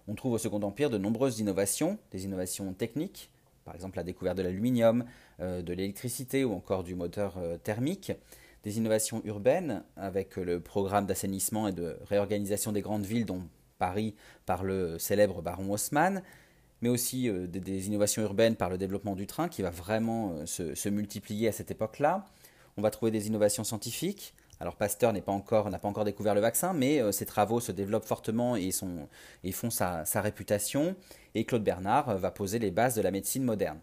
On 0.09 0.15
trouve 0.15 0.33
au 0.33 0.39
Second 0.39 0.63
Empire 0.63 0.91
de 0.91 0.99
nombreuses 0.99 1.39
innovations, 1.39 1.99
des 2.11 2.25
innovations 2.25 2.73
techniques, 2.73 3.31
par 3.65 3.75
exemple 3.75 3.99
la 3.99 4.03
découverte 4.03 4.39
de 4.39 4.43
l'aluminium, 4.43 5.05
euh, 5.41 5.63
de 5.63 5.73
l'électricité 5.73 6.45
ou 6.45 6.53
encore 6.53 6.83
du 6.83 6.95
moteur 6.95 7.37
euh, 7.39 7.59
thermique, 7.59 8.13
des 8.65 8.79
innovations 8.79 9.23
urbaines 9.25 9.83
avec 9.97 10.37
le 10.37 10.61
programme 10.61 11.07
d'assainissement 11.07 11.69
et 11.69 11.73
de 11.73 11.97
réorganisation 12.09 12.73
des 12.73 12.83
grandes 12.83 13.05
villes 13.05 13.25
dont 13.25 13.43
Paris 13.81 14.15
par 14.47 14.63
le 14.63 15.01
célèbre 15.01 15.43
baron 15.43 15.73
Haussmann, 15.73 16.23
mais 16.83 16.89
aussi 16.89 17.29
euh, 17.29 17.47
des, 17.47 17.89
innovations 17.89 18.23
urbaines 18.23 18.55
par 18.55 18.71
le 18.71 18.79
développement 18.79 19.17
du 19.17 19.27
train 19.27 19.49
qui 19.49 19.63
va 19.63 19.71
vraiment 19.71 20.33
euh, 20.33 20.47
se, 20.47 20.89
multiplier 20.89 21.49
à 21.49 21.53
cette 21.53 21.71
époque-là. 21.71 22.27
On 22.77 22.83
va 22.83 22.91
trouver 22.91 23.11
des 23.11 23.27
innovations 23.27 23.65
scientifiques. 23.65 24.35
Alors 24.61 24.77
Pasteur 24.77 25.13
n'a 25.13 25.21
pas, 25.23 25.33
encore, 25.33 25.71
pas 25.71 25.89
encore 25.89 26.05
découvert 26.05 26.35
le 26.35 26.41
vaccin, 26.41 26.73
mais 26.75 27.01
euh, 27.01 27.13
ses 27.13 27.27
travaux 27.27 27.61
se 27.61 27.73
développent 27.73 28.05
fortement 28.05 28.57
et, 28.57 28.71
font 28.71 29.71
sa, 29.71 30.05
réputation. 30.17 30.95
Et 31.35 31.45
Claude 31.45 31.65
Bernard 31.65 32.19
va 32.19 32.31
poser 32.31 32.59
les 32.59 32.71
bases 32.71 32.95
de 32.95 33.03
la 33.03 33.11
médecine 33.11 33.43
moderne. 33.43 33.79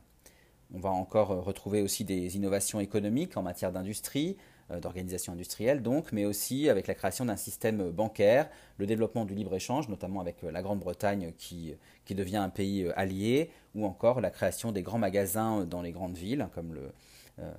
On 0.73 0.79
va 0.79 0.89
encore 0.89 1.29
retrouver 1.29 1.81
aussi 1.81 2.03
des 2.03 2.35
innovations 2.35 2.79
économiques 2.79 3.37
en 3.37 3.41
matière 3.41 3.71
d'industrie, 3.71 4.35
euh, 4.69 4.81
d'organisation 4.81 5.31
industrielle, 5.31 5.81
donc, 5.81 6.11
mais 6.11 6.25
aussi 6.25 6.67
avec 6.67 6.87
la 6.87 6.93
création 6.93 7.23
d'un 7.23 7.37
système 7.37 7.89
bancaire, 7.89 8.49
le 8.77 8.85
développement 8.85 9.23
du 9.23 9.33
libre-échange, 9.33 9.87
notamment 9.87 10.19
avec 10.19 10.43
euh, 10.43 10.51
la 10.51 10.61
Grande-Bretagne 10.61 11.31
qui, 11.37 11.73
qui 12.03 12.15
devient 12.15 12.35
un 12.35 12.49
pays 12.49 12.83
euh, 12.83 12.99
allié, 12.99 13.49
ou 13.75 13.85
encore 13.85 14.19
la 14.19 14.29
création 14.29 14.73
des 14.73 14.81
grands 14.81 14.97
magasins 14.97 15.63
dans 15.63 15.81
les 15.81 15.93
grandes 15.93 16.17
villes, 16.17 16.49
comme 16.53 16.73
le, 16.73 16.91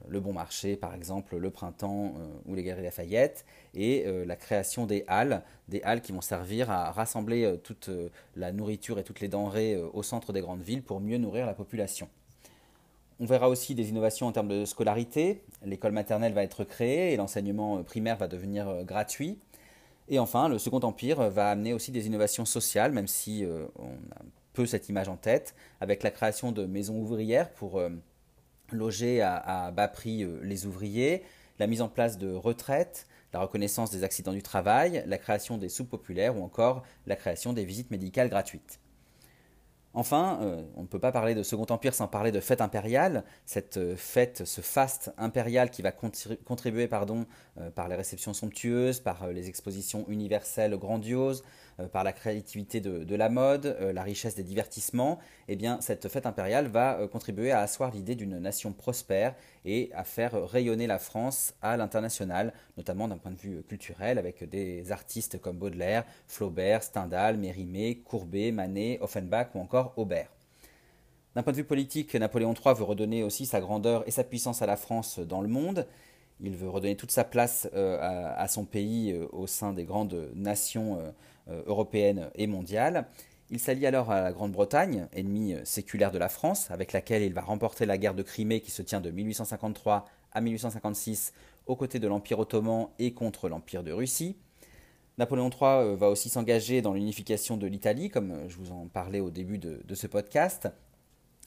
le 0.09 0.21
Bon 0.21 0.35
Marché 0.35 0.77
par 0.77 0.93
exemple, 0.93 1.37
le 1.39 1.51
Printemps 1.51 2.13
ou 2.45 2.55
les 2.57 2.65
Galeries 2.65 2.83
Lafayette, 2.83 3.45
et 3.75 4.05
la 4.27 4.35
création 4.35 4.85
des 4.85 5.05
halles, 5.07 5.43
des 5.69 5.81
halles 5.83 6.01
qui 6.01 6.11
vont 6.11 6.21
servir 6.21 6.69
à 6.71 6.91
rassembler 6.91 7.57
toute 7.63 7.89
la 8.35 8.51
nourriture 8.51 8.99
et 8.99 9.05
toutes 9.05 9.21
les 9.21 9.29
denrées 9.29 9.77
au 9.77 10.03
centre 10.03 10.33
des 10.33 10.41
grandes 10.41 10.63
villes 10.63 10.83
pour 10.83 10.99
mieux 10.99 11.19
nourrir 11.19 11.47
la 11.47 11.55
population. 11.55 12.09
On 13.21 13.27
verra 13.27 13.49
aussi 13.49 13.75
des 13.75 13.89
innovations 13.89 14.29
en 14.29 14.33
termes 14.33 14.49
de 14.49 14.65
scolarité. 14.65 15.43
L'école 15.65 15.91
maternelle 15.91 16.33
va 16.35 16.45
être 16.45 16.63
créée 16.63 17.13
et 17.13 17.17
l'enseignement 17.17 17.83
primaire 17.83 18.17
va 18.17 18.29
devenir 18.29 18.69
euh, 18.69 18.85
gratuit. 18.85 19.39
Et 20.09 20.21
enfin, 20.21 20.49
le 20.49 20.59
Second 20.59 20.81
Empire 20.81 21.29
va 21.29 21.51
amener 21.51 21.73
aussi 21.73 21.91
des 21.91 22.07
innovations 22.07 22.45
sociales, 22.45 22.93
même 22.93 23.09
si 23.09 23.45
euh, 23.45 23.67
on 23.77 23.89
a 23.89 24.23
peu 24.53 24.67
cette 24.67 24.89
image 24.89 25.09
en 25.09 25.17
tête, 25.17 25.55
avec 25.81 26.05
la 26.05 26.13
création 26.13 26.53
de 26.53 26.65
maisons 26.65 26.97
ouvrières 26.97 27.51
pour 27.51 27.79
euh, 27.79 27.91
loger 28.71 29.21
à, 29.21 29.73
bas 29.73 29.89
prix 29.89 30.27
les 30.43 30.67
ouvriers, 30.67 31.23
la 31.59 31.67
mise 31.67 31.83
en 31.83 31.89
place 31.89 32.19
de 32.19 32.33
retraites, 32.33 33.07
la 33.33 33.41
reconnaissance 33.41 33.91
des 33.91 34.05
accidents 34.05 34.33
du 34.33 34.43
travail, 34.43 35.03
la 35.07 35.19
création 35.19 35.59
des 35.59 35.69
soupes 35.69 35.91
populaires 35.91 36.37
ou 36.37 36.43
encore 36.43 36.85
la 37.07 37.17
création 37.17 37.53
des 37.53 37.65
visites 37.65 37.91
médicales 37.91 38.29
gratuites. 38.29 38.79
Enfin, 39.95 40.39
euh, 40.43 40.63
on 40.77 40.83
ne 40.83 40.87
peut 40.87 40.99
pas 40.99 41.13
parler 41.13 41.35
de 41.35 41.43
Second 41.43 41.67
Empire 41.71 41.95
sans 41.95 42.09
parler 42.09 42.31
de 42.31 42.41
fête 42.41 42.61
impériale, 42.61 43.25
cette 43.47 43.79
euh, 43.79 43.97
fête, 43.97 44.45
ce 44.45 44.61
faste 44.61 45.13
impérial 45.17 45.71
qui 45.71 45.81
va 45.83 45.93
contribuer 45.93 46.89
pardon, 46.89 47.27
euh, 47.59 47.71
par 47.71 47.89
les 47.89 47.97
réceptions 47.97 48.35
somptueuses, 48.35 49.01
par 49.01 49.29
les 49.29 49.49
expositions 49.49 50.05
universelles 50.09 50.77
grandioses, 50.77 51.43
par 51.87 52.03
la 52.03 52.13
créativité 52.13 52.81
de, 52.81 53.15
la 53.15 53.29
mode, 53.29 53.77
euh, 53.81 53.93
la 53.93 54.03
richesse 54.03 54.35
des 54.35 54.43
divertissements, 54.43 55.19
eh 55.47 55.55
bien, 55.55 55.81
cette 55.81 56.09
fête 56.09 56.27
impériale 56.27 56.67
va 56.67 56.99
euh, 56.99 57.07
contribuer 57.07 57.53
à 57.53 57.61
asseoir 57.61 57.93
l'idée 57.93 58.17
d'une 58.17 58.39
nation 58.39 58.73
prospère 58.73 59.35
et 59.65 59.91
à 59.95 60.03
faire 60.03 60.33
rayonner 60.49 60.89
la 60.89 60.99
France 60.99 61.55
à 61.63 61.77
l'international, 61.77 62.53
notamment 62.77 63.07
d'un 63.07 63.17
point 63.17 63.31
de 63.31 63.37
vue 63.37 63.63
culturel, 63.63 64.19
avec 64.19 64.49
des 64.49 64.91
artistes 64.91 65.41
comme 65.41 65.57
Baudelaire, 65.57 66.05
Flaubert, 66.27 66.83
Stendhal, 66.83 67.37
Mérimée, 67.37 67.99
Courbet, 68.05 68.51
Manet, 68.51 68.99
Offenbach 69.01 69.49
ou 69.55 69.61
encore 69.61 69.93
Aubert. 69.97 70.31
D'un 71.37 71.45
point 71.45 71.53
de 71.53 71.59
vue 71.59 71.65
politique, 71.65 72.15
Napoléon 72.17 72.55
III 72.55 72.75
veut 72.75 72.85
redonner 72.85 73.23
aussi 73.23 73.47
sa 73.47 73.61
grandeur 73.61 74.03
et 74.09 74.11
sa 74.11 74.25
puissance 74.25 74.63
à 74.63 74.67
la 74.67 74.77
France 74.77 75.21
dans 75.21 75.41
le 75.41 75.49
monde. 75.49 75.87
Il 76.41 76.57
veut 76.57 76.69
redonner 76.69 76.97
toute 76.97 77.11
sa 77.11 77.25
place 77.25 77.69
à, 77.73 78.49
son 78.49 78.65
pays 78.65 79.17
au 79.33 79.47
sein 79.47 79.73
des 79.73 79.85
grandes 79.85 80.31
nations 80.35 80.99
euh, 80.99 81.11
européenne 81.67 82.31
et 82.35 82.47
mondiale. 82.47 83.07
Il 83.51 83.61
s'allie 83.61 83.87
alors 83.87 84.11
à 84.11 84.21
la 84.21 84.33
Grande-Bretagne, 84.33 85.09
ennemie 85.13 85.55
euh, 85.55 85.65
séculaire 85.65 86.11
de 86.11 86.19
la 86.19 86.29
France, 86.29 86.71
avec 86.71 86.93
laquelle 86.93 87.23
il 87.23 87.33
va 87.33 87.41
remporter 87.41 87.87
la 87.87 87.97
guerre 87.97 88.15
de 88.15 88.23
Crimée 88.23 88.61
qui 88.61 88.71
se 88.71 88.83
tient 88.83 89.01
de 89.01 89.11
1853 89.11 90.05
à 90.33 90.41
1856 90.43 91.33
aux 91.67 91.75
côtés 91.75 91.99
de 91.99 92.07
l'Empire 92.07 92.39
ottoman 92.39 92.89
et 92.99 93.15
contre 93.15 93.49
l'Empire 93.49 93.83
de 93.83 93.93
Russie. 93.93 94.37
Napoléon 95.17 95.49
III 95.49 95.61
euh, 95.63 95.97
va 95.97 96.11
aussi 96.11 96.29
s'engager 96.29 96.83
dans 96.83 96.93
l'unification 96.93 97.57
de 97.57 97.67
l'Italie, 97.67 98.11
comme 98.11 98.35
je 98.49 98.57
vous 98.59 98.71
en 98.71 98.87
parlais 98.87 99.21
au 99.21 99.31
début 99.31 99.57
de, 99.57 99.95
ce 99.95 100.07
podcast. 100.07 100.69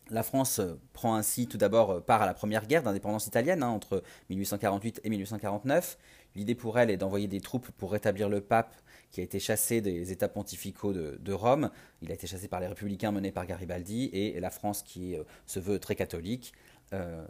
La 0.09 0.23
France 0.23 0.59
prend 0.93 1.13
ainsi 1.13 1.47
tout 1.47 1.57
d'abord 1.57 2.03
part 2.03 2.23
à 2.23 2.25
la 2.25 2.33
première 2.33 2.65
guerre 2.65 2.81
d'indépendance 2.81 3.27
italienne 3.27 3.61
hein, 3.61 3.69
entre 3.69 4.01
1848 4.31 5.01
et 5.03 5.09
1849. 5.09 5.99
L'idée 6.35 6.55
pour 6.55 6.79
elle 6.79 6.89
est 6.89 6.97
d'envoyer 6.97 7.27
des 7.27 7.41
troupes 7.41 7.69
pour 7.71 7.91
rétablir 7.91 8.29
le 8.29 8.41
pape 8.41 8.75
qui 9.11 9.19
a 9.19 9.23
été 9.23 9.39
chassé 9.39 9.81
des 9.81 10.11
États 10.11 10.29
pontificaux 10.29 10.93
de, 10.93 11.33
Rome. 11.33 11.69
Il 12.01 12.11
a 12.11 12.13
été 12.13 12.27
chassé 12.27 12.47
par 12.47 12.59
les 12.59 12.67
républicains 12.67 13.11
menés 13.11 13.31
par 13.31 13.45
Garibaldi 13.45 14.09
et 14.13 14.39
la 14.39 14.49
France, 14.49 14.83
qui 14.83 15.15
euh, 15.15 15.23
se 15.45 15.59
veut 15.59 15.79
très 15.79 15.95
catholique, 15.95 16.53
euh, 16.93 17.25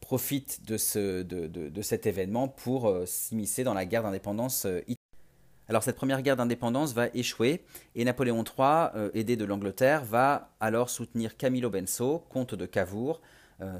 profite 0.00 0.64
de, 0.66 0.76
ce, 0.76 1.22
de, 1.22 1.82
cet 1.82 2.06
événement 2.06 2.48
pour 2.48 2.88
euh, 2.88 3.06
s'immiscer 3.06 3.64
dans 3.64 3.74
la 3.74 3.86
guerre 3.86 4.02
d'indépendance. 4.02 4.66
Alors 5.68 5.82
cette 5.82 5.96
première 5.96 6.22
guerre 6.22 6.36
d'indépendance 6.36 6.92
va 6.92 7.08
échouer 7.14 7.64
et 7.96 8.04
Napoléon 8.04 8.44
III, 8.44 9.10
aidé 9.14 9.36
de 9.36 9.44
l'Angleterre, 9.44 10.04
va 10.04 10.54
alors 10.60 10.90
soutenir 10.90 11.36
Camillo 11.36 11.70
Benso, 11.70 12.22
comte 12.28 12.54
de 12.54 12.66
Cavour, 12.66 13.20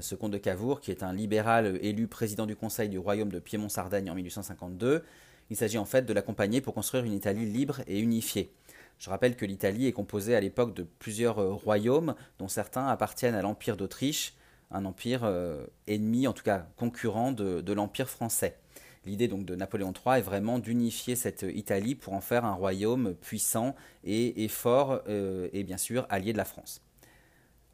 ce 0.00 0.14
comte 0.14 0.32
de 0.32 0.38
Cavour 0.38 0.80
qui 0.80 0.90
est 0.90 1.02
un 1.02 1.12
libéral 1.12 1.78
élu 1.82 2.06
président 2.06 2.46
du 2.46 2.56
Conseil 2.56 2.88
du 2.88 2.98
royaume 2.98 3.30
de 3.30 3.38
Piémont-Sardaigne 3.38 4.10
en 4.10 4.14
1852 4.14 5.02
il 5.50 5.56
s'agit 5.56 5.78
en 5.78 5.84
fait 5.84 6.02
de 6.02 6.12
l'accompagner 6.12 6.60
pour 6.60 6.74
construire 6.74 7.04
une 7.04 7.12
Italie 7.12 7.46
libre 7.46 7.80
et 7.86 8.00
unifiée. 8.00 8.52
Je 8.98 9.10
rappelle 9.10 9.36
que 9.36 9.44
l'Italie 9.44 9.86
est 9.86 9.92
composée 9.92 10.34
à 10.34 10.40
l'époque 10.40 10.74
de 10.74 10.82
plusieurs 10.82 11.38
euh, 11.38 11.52
royaumes, 11.52 12.14
dont 12.38 12.48
certains 12.48 12.86
appartiennent 12.86 13.34
à 13.34 13.42
l'Empire 13.42 13.76
d'Autriche, 13.76 14.34
un 14.70 14.84
empire 14.84 15.20
euh, 15.24 15.66
ennemi, 15.86 16.26
en 16.26 16.32
tout 16.32 16.42
cas 16.42 16.66
concurrent 16.76 17.32
de, 17.32 17.72
l'Empire 17.72 18.08
français. 18.08 18.56
L'idée 19.04 19.28
donc 19.28 19.44
de 19.44 19.54
Napoléon 19.54 19.92
III 19.92 20.18
est 20.18 20.22
vraiment 20.22 20.58
d'unifier 20.58 21.14
cette 21.14 21.42
Italie 21.42 21.94
pour 21.94 22.14
en 22.14 22.20
faire 22.20 22.44
un 22.44 22.54
royaume 22.54 23.14
puissant 23.14 23.76
et, 24.02 24.48
fort 24.48 25.02
euh, 25.08 25.48
et 25.52 25.62
bien 25.62 25.76
sûr 25.76 26.06
allié 26.08 26.32
de 26.32 26.38
la 26.38 26.44
France. 26.44 26.82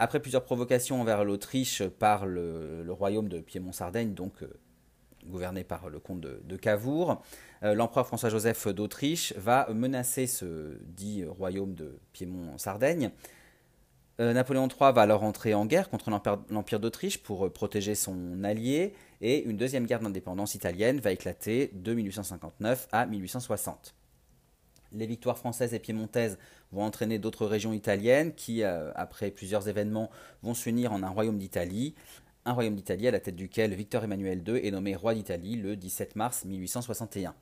Après 0.03 0.19
plusieurs 0.19 0.43
provocations 0.43 1.01
envers 1.01 1.23
l'Autriche 1.23 1.85
par 1.87 2.27
le, 2.27 2.85
royaume 2.89 3.29
de 3.29 3.39
Piémont-Sardaigne, 3.39 4.15
donc 4.15 4.33
gouverné 5.29 5.63
par 5.63 5.89
le 5.91 6.01
comte 6.01 6.21
de, 6.21 6.57
Cavour. 6.57 7.23
L'empereur 7.63 8.09
François-Joseph 8.09 8.67
d'Autriche 8.67 9.33
va 9.37 9.69
menacer 9.73 10.27
ce 10.27 10.77
dit 10.81 11.25
royaume 11.25 11.75
de 11.75 12.01
Piémont-Sardaigne. 12.15 13.13
Napoléon 14.19 14.67
III 14.67 14.93
va 14.93 15.03
alors 15.03 15.23
entrer 15.23 15.55
en 15.55 15.67
guerre 15.67 15.89
contre 15.89 16.11
l'Empire 16.51 16.81
d'Autriche 16.81 17.23
pour 17.23 17.53
protéger 17.53 17.95
son 17.95 18.43
allié 18.43 18.95
et 19.21 19.45
une 19.45 19.57
deuxième 19.57 19.87
guerre 19.87 20.01
d'indépendance 20.01 20.57
italienne 20.57 20.99
va 20.99 21.13
éclater 21.13 21.71
de 21.75 21.95
1859 21.95 22.89
à 22.91 23.07
1860 23.07 23.95
les 24.95 25.07
victoires 25.07 25.39
françaises 25.39 25.75
et 25.75 25.79
piémontaises 25.79 26.39
vont 26.73 26.83
entraîner 26.83 27.19
d'autres 27.19 27.47
régions 27.47 27.73
italiennes 27.73 28.35
qui, 28.35 28.63
euh, 28.63 28.93
après 28.95 29.31
plusieurs 29.31 29.69
événements, 29.69 30.11
vont 30.43 30.55
s'unir 30.55 30.93
en 30.93 31.03
un 31.03 31.09
royaume 31.09 31.39
d'Italie. 31.39 31.95
Un 32.45 32.53
royaume 32.53 32.75
d'Italie 32.75 33.09
à 33.09 33.11
la 33.11 33.21
tête 33.21 33.37
duquel 33.37 33.75
Victor 33.75 34.05
Emmanuel 34.05 34.43
II 34.47 34.57
est 34.57 34.71
nommé 34.71 34.97
roi 34.97 35.15
d'Italie 35.15 35.57
le 35.57 35.77
17 35.77 36.17
mars 36.17 36.45
1861. 36.45 37.35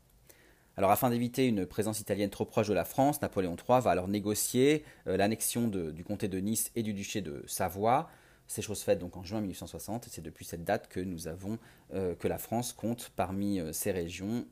Alors 0.77 0.91
afin 0.91 1.11
d'éviter 1.11 1.47
une 1.47 1.67
présence 1.67 2.01
italienne 2.01 2.31
trop 2.31 2.45
proche 2.45 2.69
de 2.69 2.75
la 2.75 2.85
France, 2.85 3.21
Napoléon 3.23 3.57
III 3.57 3.81
va 3.81 3.91
alors 3.91 4.09
négocier 4.09 4.85
euh, 5.07 5.17
l'annexion 5.17 5.69
du 5.69 6.05
comté 6.05 6.29
de 6.29 6.39
Nice 6.39 6.71
et 6.77 6.83
du 6.83 6.93
duché 6.93 7.21
de 7.21 7.43
Savoie. 7.47 8.09
Ces 8.47 8.63
choses 8.63 8.83
faites 8.83 8.99
donc 8.99 9.17
en 9.17 9.23
juin 9.23 9.41
1860 9.41 10.07
et 10.07 10.11
c'est 10.11 10.23
depuis 10.23 10.45
cette 10.45 10.65
date 10.65 10.89
que 10.89 11.01
nous 11.01 11.29
avons 11.29 11.59
euh, 11.95 12.15
que 12.15 12.29
la 12.29 12.39
France 12.39 12.73
compte 12.73 13.11
parmi 13.15 13.61
ces 13.73 13.93
régions 13.93 14.47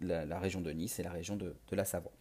la, 0.00 0.38
région 0.38 0.60
de 0.60 0.70
Nice 0.70 0.98
et 0.98 1.02
la 1.02 1.10
région 1.10 1.36
de 1.36 1.54
la 1.72 1.84
Savoie. 1.84 2.12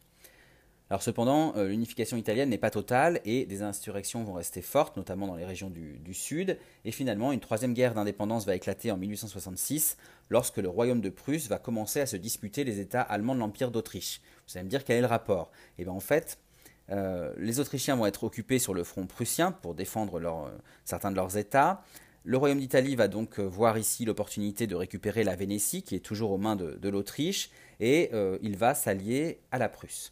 Alors 0.90 1.04
cependant, 1.04 1.54
euh, 1.56 1.68
l'unification 1.68 2.18
italienne 2.18 2.50
n'est 2.50 2.58
pas 2.58 2.72
totale 2.72 3.22
et 3.24 3.46
des 3.46 3.62
insurrections 3.62 4.24
vont 4.24 4.34
rester 4.34 4.64
fortes, 4.64 4.98
notamment 4.98 5.28
dans 5.28 5.36
les 5.36 5.46
régions 5.46 5.70
du, 5.70 6.14
sud. 6.16 6.58
Et 6.84 6.92
finalement, 6.92 7.32
une 7.32 7.40
troisième 7.40 7.76
guerre 7.76 7.94
d'indépendance 7.94 8.48
va 8.48 8.56
éclater 8.56 8.92
en 8.92 8.98
1866, 8.98 9.98
lorsque 10.30 10.58
le 10.58 10.68
royaume 10.68 11.02
de 11.02 11.10
Prusse 11.10 11.48
va 11.48 11.60
commencer 11.60 12.02
à 12.02 12.08
se 12.08 12.18
disputer 12.18 12.64
les 12.64 12.80
États 12.80 13.02
allemands 13.02 13.36
de 13.36 13.40
l'Empire 13.40 13.70
d'Autriche. 13.70 14.22
Vous 14.48 14.58
allez 14.58 14.66
me 14.66 14.70
dire 14.70 14.84
quel 14.84 14.98
est 14.98 15.02
le 15.02 15.08
rapport? 15.08 15.52
Eh 15.78 15.84
bien 15.84 15.94
en 15.94 16.00
fait, 16.00 16.40
euh, 16.90 17.34
les 17.38 17.60
Autrichiens 17.60 17.96
vont 17.96 18.08
être 18.08 18.24
occupés 18.24 18.58
sur 18.58 18.74
le 18.74 18.84
front 18.84 19.06
prussien 19.06 19.52
pour 19.52 19.76
défendre 19.76 20.20
euh, 20.20 20.50
certains 20.86 21.12
de 21.12 21.16
leurs 21.16 21.38
États. 21.38 21.84
Le 22.24 22.38
royaume 22.38 22.60
d'Italie 22.60 22.96
va 22.96 23.08
donc 23.08 23.40
voir 23.40 23.78
ici 23.78 24.06
l'opportunité 24.06 24.66
de 24.66 24.76
récupérer 24.76 25.24
la 25.24 25.36
Vénétie, 25.36 25.84
qui 25.84 25.94
est 25.94 26.00
toujours 26.00 26.32
aux 26.32 26.40
mains 26.40 26.56
de, 26.56 26.90
l'Autriche, 26.90 27.50
et 27.80 28.12
il 28.42 28.58
va 28.58 28.76
s'allier 28.76 29.40
à 29.52 29.58
la 29.58 29.70
Prusse. 29.70 30.12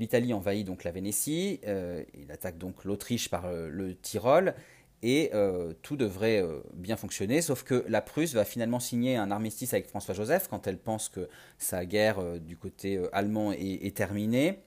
L'Italie 0.00 0.32
envahit 0.32 0.66
donc 0.66 0.84
la 0.84 0.92
Vénétie, 0.92 1.60
euh, 1.66 2.02
il 2.14 2.32
attaque 2.32 2.56
donc 2.56 2.84
l'Autriche 2.84 3.28
par 3.28 3.44
euh, 3.44 3.68
le 3.68 3.94
Tyrol, 3.94 4.54
et 5.02 5.30
euh, 5.34 5.74
tout 5.82 5.98
devrait 5.98 6.42
bien 6.72 6.96
fonctionner, 6.96 7.42
sauf 7.42 7.64
que 7.64 7.84
la 7.86 8.00
Prusse 8.00 8.32
va 8.32 8.46
finalement 8.46 8.80
signer 8.80 9.16
un 9.16 9.30
armistice 9.30 9.74
avec 9.74 9.88
François-Joseph 9.88 10.48
quand 10.48 10.66
elle 10.66 10.78
pense 10.78 11.10
que 11.10 11.28
sa 11.58 11.84
guerre 11.84 12.40
du 12.40 12.56
côté 12.56 13.02
allemand 13.12 13.52
est, 13.52 13.94
terminée. 13.94 14.60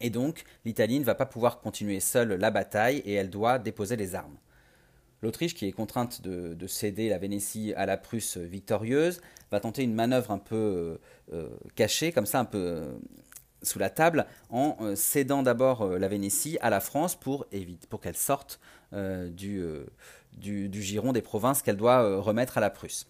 Et 0.00 0.10
donc 0.10 0.44
l'Italie 0.64 1.00
ne 1.00 1.04
va 1.04 1.14
pas 1.16 1.26
pouvoir 1.26 1.60
continuer 1.60 1.98
seule 1.98 2.34
la 2.34 2.50
bataille 2.50 2.98
et 2.98 3.14
elle 3.14 3.30
doit 3.30 3.58
déposer 3.58 3.96
les 3.96 4.14
armes. 4.14 4.36
L'Autriche, 5.22 5.54
qui 5.54 5.66
est 5.66 5.72
contrainte 5.72 6.20
de, 6.22 6.54
de, 6.54 6.66
céder 6.66 7.08
la 7.08 7.18
Vénétie 7.18 7.74
à 7.74 7.86
la 7.86 7.96
Prusse 7.96 8.36
victorieuse, 8.36 9.20
va 9.50 9.58
tenter 9.60 9.82
une 9.82 9.94
manœuvre 9.94 10.32
un 10.32 10.38
peu 10.38 10.98
cachée, 11.76 12.12
comme 12.12 12.26
ça, 12.26 12.40
un 12.40 12.44
peu 12.44 12.98
sous 13.64 13.78
la 13.78 13.90
table 13.90 14.26
en 14.50 14.76
euh, 14.80 14.94
cédant 14.96 15.42
d'abord 15.42 15.82
euh, 15.82 15.98
la 15.98 16.08
Vénétie 16.08 16.58
à 16.60 16.70
la 16.70 16.80
France 16.80 17.14
pour, 17.14 17.46
pour 17.88 18.00
qu'elle 18.00 18.16
sorte 18.16 18.60
euh, 18.92 19.28
du, 19.28 19.62
du, 20.36 20.82
giron 20.82 21.12
des 21.12 21.22
provinces 21.22 21.62
qu'elle 21.62 21.76
doit 21.76 22.20
remettre 22.20 22.58
à 22.58 22.60
la 22.60 22.70
Prusse. 22.70 23.06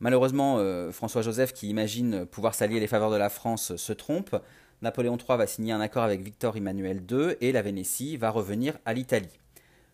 Malheureusement, 0.00 0.58
François-Joseph, 0.92 1.52
qui 1.52 1.68
imagine 1.68 2.24
pouvoir 2.24 2.54
s'allier 2.54 2.80
les 2.80 2.86
faveurs 2.86 3.10
de 3.10 3.16
la 3.16 3.28
France, 3.28 3.76
se 3.76 3.92
trompe. 3.92 4.34
Napoléon 4.80 5.18
III 5.18 5.36
va 5.36 5.46
signer 5.46 5.74
un 5.74 5.80
accord 5.80 6.04
avec 6.04 6.22
Victor 6.22 6.56
Emmanuel 6.56 7.02
II 7.10 7.36
et 7.42 7.52
la 7.52 7.60
Vénétie 7.60 8.16
va 8.16 8.30
revenir 8.30 8.78
à 8.86 8.94
l'Italie. 8.94 9.28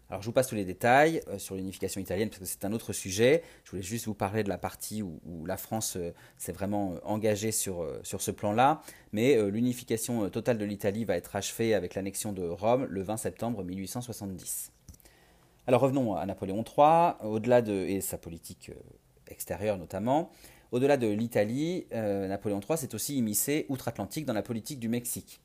Alors 0.09 0.23
je 0.23 0.27
vous 0.27 0.33
passe 0.33 0.47
tous 0.47 0.55
les 0.55 0.65
détails 0.65 1.21
euh, 1.29 1.39
sur 1.39 1.57
l'unification 1.57 2.01
italienne 2.01 2.29
parce 2.29 2.39
que 2.39 2.47
c'est 2.47 2.65
un 2.65 2.73
autre 2.73 2.93
sujet. 2.93 3.43
Je 3.65 3.71
voulais 3.73 3.83
juste 3.83 4.07
vous 4.07 4.15
parler 4.15 4.45
de 4.45 4.49
la 4.49 4.59
partie 4.59 5.03
où, 5.03 5.21
la 5.47 5.57
France 5.57 5.97
euh, 5.97 6.13
s'est 6.39 6.53
vraiment 6.53 6.93
euh, 6.93 6.99
engagée 7.03 7.51
sur, 7.51 7.87
sur 8.05 8.23
ce 8.23 8.31
plan-là. 8.31 8.83
Mais 9.13 9.37
l'unification 9.51 10.29
totale 10.31 10.59
de 10.59 10.65
l'Italie 10.65 11.05
va 11.05 11.17
être 11.17 11.35
achevée 11.35 11.75
avec 11.75 11.95
l'annexion 11.95 12.33
de 12.33 12.47
Rome 12.47 12.87
le 12.89 13.03
20 13.03 13.17
septembre 13.17 13.65
1870. 13.65 14.73
Alors 15.67 15.81
revenons 15.81 16.15
à 16.15 16.25
Napoléon 16.27 16.63
III, 16.63 17.15
au-delà 17.25 17.63
de 17.63 17.73
et 17.73 18.01
sa 18.01 18.19
politique 18.19 18.71
extérieure 19.29 19.79
notamment. 19.79 20.31
Au-delà 20.71 20.97
de 20.97 21.07
l'Italie, 21.07 21.87
Napoléon 21.93 22.61
III 22.61 22.77
s'est 22.77 22.95
aussi 22.95 23.17
immiscé 23.17 23.67
outre-Atlantique 23.69 24.27
dans 24.27 24.35
la 24.35 24.43
politique 24.43 24.81
du 24.81 24.89
Mexique 24.89 25.41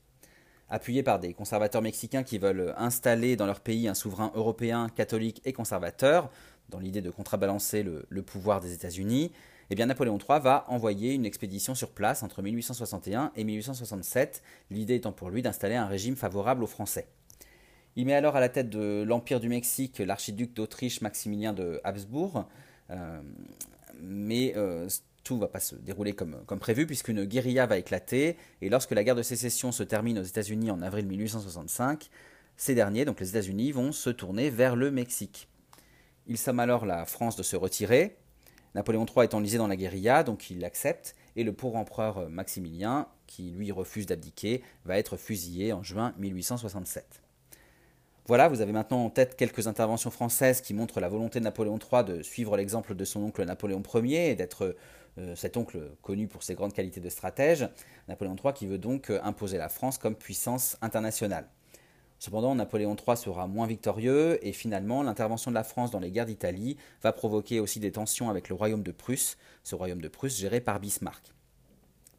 appuyé 0.72 1.04
par 1.04 1.20
des 1.20 1.34
conservateurs 1.34 1.82
mexicains 1.82 2.24
qui 2.24 2.38
veulent 2.38 2.74
installer 2.78 3.36
dans 3.36 3.46
leur 3.46 3.60
pays 3.60 3.88
un 3.88 3.94
souverain 3.94 4.32
européen 4.34 4.88
catholique 4.90 5.42
et 5.46 5.54
conservateur, 5.54 6.32
dans 6.70 6.80
l'idée 6.80 7.02
de 7.02 7.10
contrebalancer 7.12 7.84
le, 7.84 8.22
pouvoir 8.22 8.62
des 8.62 8.74
États-Unis, 8.74 9.32
eh 9.70 9.76
bien 9.76 9.86
Napoléon 9.86 10.18
III 10.18 10.40
va 10.40 10.66
envoyer 10.70 11.14
une 11.14 11.26
expédition 11.26 11.76
sur 11.76 11.92
place 11.92 12.24
entre 12.24 12.42
1861 12.42 13.32
et 13.36 13.44
1867, 13.44 14.42
l'idée 14.70 14.96
étant 14.96 15.12
pour 15.12 15.30
lui 15.30 15.42
d'installer 15.42 15.76
un 15.76 15.88
régime 15.88 16.16
favorable 16.16 16.64
aux 16.64 16.68
Français. 16.68 17.08
Il 17.98 18.06
met 18.06 18.14
alors 18.14 18.38
à 18.38 18.40
la 18.40 18.48
tête 18.48 18.70
de 18.70 19.04
l'Empire 19.06 19.42
du 19.42 19.50
Mexique 19.50 20.00
l'archiduc 20.00 20.54
d'Autriche 20.54 21.02
Maximilien 21.02 21.52
de 21.52 21.82
Habsbourg, 21.84 22.46
euh, 22.90 23.22
mais 24.02 24.54
euh, 24.56 24.88
tout 25.24 25.38
va 25.38 25.48
pas 25.48 25.60
se 25.60 25.76
dérouler 25.76 26.14
comme, 26.14 26.44
prévu, 26.60 26.86
puisqu'une 26.86 27.26
guérilla 27.26 27.66
va 27.66 27.78
éclater, 27.78 28.38
et 28.62 28.70
lorsque 28.70 28.92
la 28.92 29.04
guerre 29.04 29.16
de 29.16 29.24
sécession 29.24 29.72
se 29.72 29.84
termine 29.84 30.20
aux 30.20 30.24
États-Unis 30.24 30.72
en 30.72 30.82
avril 30.82 31.06
1865, 31.08 32.10
ces 32.58 32.76
derniers, 32.76 33.06
donc 33.06 33.20
les 33.20 33.30
États-Unis, 33.30 33.72
vont 33.72 33.92
se 33.92 34.10
tourner 34.10 34.50
vers 34.50 34.76
le 34.76 34.92
Mexique. 34.92 35.48
Il 36.28 36.38
somment 36.38 36.60
alors 36.60 36.86
la 36.86 37.06
France 37.06 37.36
de 37.36 37.44
se 37.44 37.56
retirer. 37.56 38.18
Napoléon 38.76 39.06
III 39.06 39.26
est 39.26 39.34
enlisé 39.34 39.58
dans 39.58 39.68
la 39.68 39.76
guérilla, 39.76 40.24
donc 40.24 40.50
il 40.50 40.60
l'accepte, 40.60 41.16
et 41.36 41.44
le 41.44 41.54
pauvre 41.54 41.78
empereur 41.78 42.30
Maximilien, 42.30 43.08
qui 43.28 43.52
lui 43.52 43.72
refuse 43.72 44.06
d'abdiquer, 44.06 44.64
va 44.86 44.98
être 44.98 45.18
fusillé 45.18 45.74
en 45.74 45.84
juin 45.84 46.14
1867. 46.18 47.22
Voilà, 48.28 48.48
vous 48.48 48.62
avez 48.62 48.72
maintenant 48.72 49.04
en 49.04 49.10
tête 49.10 49.36
quelques 49.36 49.68
interventions 49.68 50.12
françaises 50.12 50.62
qui 50.62 50.74
montrent 50.74 51.00
la 51.00 51.10
volonté 51.10 51.40
de 51.40 51.44
Napoléon 51.44 51.80
III 51.80 52.04
de 52.04 52.22
suivre 52.22 52.56
l'exemple 52.56 52.96
de 52.96 53.04
son 53.04 53.24
oncle 53.24 53.44
Napoléon 53.44 53.82
Ier 53.96 54.30
et 54.30 54.36
d'être 54.36 54.76
cet 55.36 55.58
oncle 55.58 55.92
connu 56.02 56.28
pour 56.28 56.44
ses 56.44 56.56
grandes 56.56 56.74
qualités 56.74 57.02
de 57.02 57.10
stratège, 57.10 57.68
Napoléon 58.08 58.36
III 58.36 58.54
qui 58.54 58.66
veut 58.66 58.78
donc 58.78 59.10
euh, 59.10 59.20
imposer 59.24 59.58
la 59.58 59.70
France 59.70 59.98
comme 59.98 60.16
puissance 60.16 60.78
internationale. 60.82 61.48
Cependant, 62.20 62.54
Napoléon 62.54 62.96
III 62.96 63.18
sera 63.18 63.48
moins 63.48 63.66
victorieux 63.66 64.38
et 64.46 64.54
finalement, 64.54 65.02
l'intervention 65.02 65.50
de 65.50 65.56
la 65.56 65.64
France 65.64 65.90
dans 65.90 66.00
les 66.00 66.12
guerres 66.12 66.28
d'Italie 66.28 66.78
va 67.02 67.12
provoquer 67.14 67.60
aussi 67.60 67.80
des 67.80 67.92
tensions 67.92 68.30
avec 68.30 68.48
le 68.48 68.56
royaume 68.56 68.84
de 68.84 68.92
Prusse, 68.92 69.38
ce 69.64 69.74
royaume 69.74 70.02
de 70.02 70.08
Prusse 70.08 70.38
géré 70.38 70.62
par 70.62 70.80
Bismarck. 70.80 71.34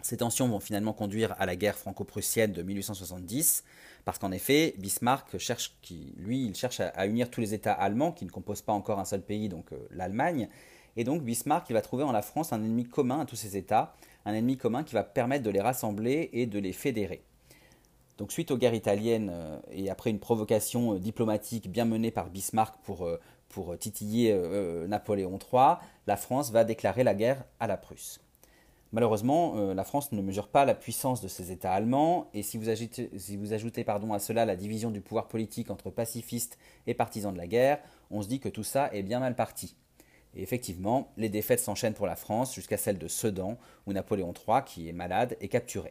Ces 0.03 0.17
tensions 0.17 0.49
vont 0.49 0.59
finalement 0.59 0.93
conduire 0.93 1.37
à 1.39 1.47
la 1.47 1.55
guerre 1.55 1.79
franco-prussienne 1.79 2.53
de 2.53 2.63
1870, 2.63 3.63
parce 4.05 4.19
qu'en 4.19 4.33
effet, 4.33 4.75
Bismarck 4.79 5.39
cherche, 5.39 5.77
lui, 6.17 6.45
il 6.45 6.55
cherche 6.55 6.81
à, 6.81 7.07
unir 7.07 7.31
tous 7.31 7.41
les 7.41 7.55
États 7.55 7.73
allemands, 7.73 8.13
qui 8.13 8.25
ne 8.25 8.31
composent 8.31 8.63
pas 8.63 8.73
encore 8.73 8.99
un 8.99 9.05
seul 9.05 9.23
pays, 9.23 9.49
donc 9.49 9.73
euh, 9.73 9.77
l'Allemagne, 9.91 10.49
et 10.97 11.05
donc 11.05 11.23
Bismarck 11.23 11.71
il 11.71 11.73
va 11.73 11.81
trouver 11.81 12.05
en 12.05 12.13
la 12.13 12.23
France 12.23 12.53
un 12.53 12.63
ennemi 12.63 12.85
commun 12.85 13.21
à 13.21 13.25
tous 13.25 13.37
ces 13.37 13.57
États, 13.57 13.95
un 14.25 14.35
ennemi 14.35 14.57
commun 14.57 14.83
qui 14.83 14.95
va 14.95 15.05
permettre 15.05 15.45
de 15.45 15.51
les 15.51 15.61
rassembler 15.61 16.31
et 16.33 16.47
de 16.47 16.59
les 16.59 16.73
fédérer. 16.73 17.25
Donc 18.19 18.31
suite 18.31 18.51
aux 18.51 18.59
guerres 18.59 18.75
italiennes 18.75 19.31
euh, 19.33 19.59
et 19.71 19.89
après 19.89 20.11
une 20.11 20.19
provocation 20.21 20.95
euh, 20.95 20.99
diplomatique 20.99 21.71
bien 21.71 21.85
menée 21.85 22.11
par 22.11 22.29
Bismarck 22.29 22.77
pour 22.85 23.09
titiller 23.79 24.35
Napoléon 24.89 25.39
III, 25.39 25.75
la 26.07 26.17
France 26.17 26.51
va 26.53 26.65
déclarer 26.65 27.05
la 27.05 27.15
guerre 27.15 27.45
à 27.61 27.67
la 27.67 27.77
Prusse. 27.77 28.19
Malheureusement, 28.93 29.73
la 29.73 29.85
France 29.85 30.13
ne 30.13 30.21
mesure 30.21 30.49
pas 30.49 30.67
la 30.67 30.75
puissance 30.75 31.23
de 31.23 31.29
ces 31.29 31.51
États 31.51 31.73
allemands, 31.73 32.29
et 32.35 32.43
si 32.43 32.59
vous 32.59 32.69
ajoutez, 32.69 33.11
si 33.17 33.39
vous 33.39 33.55
ajoutez 33.55 33.85
pardon, 33.85 34.13
à 34.13 34.19
cela 34.19 34.45
la 34.45 34.55
division 34.55 34.91
du 34.91 35.01
pouvoir 35.01 35.29
politique 35.29 35.71
entre 35.71 35.91
pacifistes 35.91 36.59
et 36.87 36.93
partisans 36.93 37.33
de 37.33 37.39
la 37.39 37.47
guerre, 37.47 37.81
on 38.11 38.21
se 38.21 38.29
dit 38.29 38.39
que 38.39 38.51
tout 38.51 38.65
ça 38.65 38.91
est 38.93 39.03
bien 39.03 39.21
mal 39.21 39.35
parti. 39.35 39.77
Et 40.35 40.43
effectivement, 40.43 41.11
les 41.17 41.31
défaites 41.31 41.61
s'enchaînent 41.61 41.95
pour 41.95 42.07
la 42.07 42.17
France 42.17 42.55
jusqu'à 42.55 42.77
celle 42.77 42.99
de 42.99 43.09
Sedan, 43.09 43.59
où 43.87 43.93
Napoléon 43.95 44.33
III, 44.33 44.61
qui 44.65 44.89
est 44.89 44.93
malade, 44.93 45.37
est 45.41 45.49
capturé. 45.49 45.91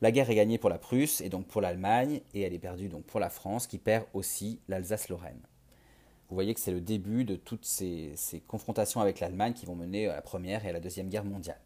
La 0.00 0.12
guerre 0.12 0.30
est 0.30 0.34
gagnée 0.34 0.58
pour 0.58 0.70
la 0.70 0.78
Prusse 0.78 1.20
et 1.20 1.28
donc 1.28 1.46
pour 1.46 1.60
l'Allemagne, 1.60 2.20
et 2.32 2.42
elle 2.42 2.54
est 2.54 2.58
perdue 2.58 2.88
donc 2.88 3.04
pour 3.04 3.20
la 3.20 3.30
France, 3.30 3.66
qui 3.66 3.78
perd 3.78 4.06
aussi 4.14 4.60
l'Alsace-Lorraine. 4.68 5.40
Vous 6.28 6.34
voyez 6.34 6.52
que 6.54 6.60
c'est 6.60 6.72
le 6.72 6.80
début 6.80 7.24
de 7.24 7.36
toutes 7.36 7.64
ces, 7.64 8.14
confrontations 8.46 9.00
avec 9.00 9.18
l'Allemagne 9.18 9.54
qui 9.54 9.66
vont 9.66 9.74
mener 9.74 10.08
à 10.08 10.14
la 10.14 10.22
Première 10.22 10.64
et 10.64 10.68
à 10.68 10.72
la 10.72 10.80
Deuxième 10.80 11.08
Guerre 11.08 11.24
mondiale. 11.24 11.60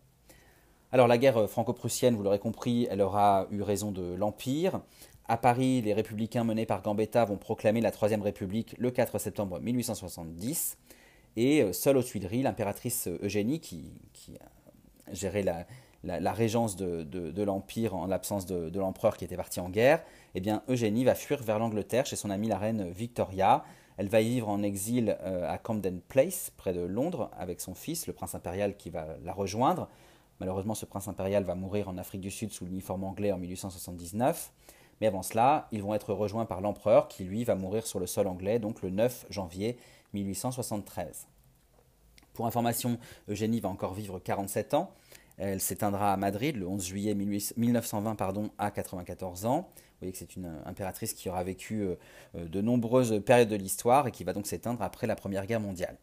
Alors 0.94 1.08
la 1.08 1.16
guerre 1.16 1.48
franco-prussienne, 1.48 2.14
vous 2.14 2.22
l'aurez 2.22 2.38
compris, 2.38 2.86
elle 2.90 3.00
aura 3.00 3.46
eu 3.50 3.62
raison 3.62 3.92
de 3.92 4.12
l'Empire. 4.14 4.82
À 5.26 5.38
Paris, 5.38 5.80
les 5.80 5.94
républicains 5.94 6.44
menés 6.44 6.66
par 6.66 6.82
Gambetta 6.82 7.24
vont 7.24 7.38
proclamer 7.38 7.80
la 7.80 7.90
Troisième 7.90 8.20
République 8.20 8.74
le 8.78 8.90
4 8.90 9.18
septembre 9.18 9.58
1870. 9.58 10.76
Et 11.36 11.72
seule 11.72 11.96
aux 11.96 12.02
Tuileries, 12.02 12.42
l'impératrice 12.42 13.08
Eugénie, 13.22 13.60
qui, 13.60 13.90
gérait 15.12 15.42
la, 15.42 16.32
régence 16.34 16.76
de, 16.76 17.42
l'Empire 17.42 17.94
en 17.94 18.06
l'absence 18.06 18.44
de, 18.44 18.78
l'empereur 18.78 19.16
qui 19.16 19.24
était 19.24 19.38
parti 19.38 19.60
en 19.60 19.70
guerre, 19.70 20.02
eh 20.34 20.40
bien 20.40 20.62
Eugénie 20.68 21.04
va 21.04 21.14
fuir 21.14 21.42
vers 21.42 21.58
l'Angleterre 21.58 22.04
chez 22.04 22.16
son 22.16 22.28
amie 22.28 22.48
la 22.48 22.58
reine 22.58 22.90
Victoria. 22.90 23.64
Elle 23.96 24.08
va 24.08 24.20
y 24.20 24.28
vivre 24.28 24.50
en 24.50 24.62
exil 24.62 25.16
à 25.24 25.56
Camden 25.56 26.02
Place, 26.02 26.52
près 26.58 26.74
de 26.74 26.82
Londres, 26.82 27.30
avec 27.38 27.62
son 27.62 27.74
fils, 27.74 28.06
le 28.06 28.12
prince 28.12 28.34
impérial, 28.34 28.76
qui 28.76 28.90
va 28.90 29.06
la 29.24 29.32
rejoindre. 29.32 29.88
Malheureusement, 30.42 30.74
ce 30.74 30.86
prince 30.86 31.06
impérial 31.06 31.44
va 31.44 31.54
mourir 31.54 31.88
en 31.88 31.96
Afrique 31.98 32.20
du 32.20 32.32
Sud 32.32 32.50
sous 32.50 32.64
l'uniforme 32.64 33.04
anglais 33.04 33.30
en 33.30 33.38
1879. 33.38 34.50
Mais 35.00 35.06
avant 35.06 35.22
cela, 35.22 35.68
ils 35.70 35.80
vont 35.80 35.94
être 35.94 36.12
rejoints 36.12 36.46
par 36.46 36.60
l'empereur 36.60 37.06
qui, 37.06 37.22
lui, 37.22 37.44
va 37.44 37.54
mourir 37.54 37.86
sur 37.86 38.00
le 38.00 38.08
sol 38.08 38.26
anglais, 38.26 38.58
donc 38.58 38.82
le 38.82 38.90
9 38.90 39.26
janvier 39.30 39.76
1873. 40.14 41.28
Pour 42.32 42.44
information, 42.44 42.98
Eugénie 43.28 43.60
va 43.60 43.68
encore 43.68 43.94
vivre 43.94 44.18
47 44.18 44.74
ans. 44.74 44.90
Elle 45.38 45.60
s'éteindra 45.60 46.12
à 46.12 46.16
Madrid 46.16 46.56
le 46.56 46.66
11 46.66 46.84
juillet 46.84 47.14
1920 47.14 48.16
pardon, 48.16 48.50
à 48.58 48.72
94 48.72 49.46
ans. 49.46 49.68
Vous 49.76 49.98
voyez 50.00 50.10
que 50.10 50.18
c'est 50.18 50.34
une 50.34 50.60
impératrice 50.66 51.12
qui 51.12 51.28
aura 51.28 51.44
vécu 51.44 51.82
euh, 51.82 51.94
euh, 52.34 52.48
de 52.48 52.60
nombreuses 52.60 53.22
périodes 53.24 53.48
de 53.48 53.54
l'histoire 53.54 54.08
et 54.08 54.10
qui 54.10 54.24
va 54.24 54.32
donc 54.32 54.48
s'éteindre 54.48 54.82
après 54.82 55.06
la 55.06 55.14
Première 55.14 55.46
Guerre 55.46 55.60
mondiale. 55.60 55.96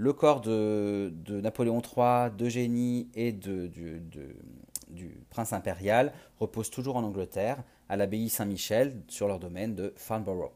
Le 0.00 0.14
corps 0.14 0.40
de, 0.40 1.12
Napoléon 1.28 1.82
III, 1.82 2.30
d'Eugénie 2.34 3.10
et 3.14 3.32
du, 3.32 3.70
prince 5.28 5.52
impérial 5.52 6.14
repose 6.38 6.70
toujours 6.70 6.96
en 6.96 7.04
Angleterre, 7.04 7.62
à 7.90 7.98
l'abbaye 7.98 8.30
Saint-Michel, 8.30 9.02
sur 9.08 9.28
leur 9.28 9.38
domaine 9.38 9.74
de 9.74 9.92
Farnborough. 9.96 10.52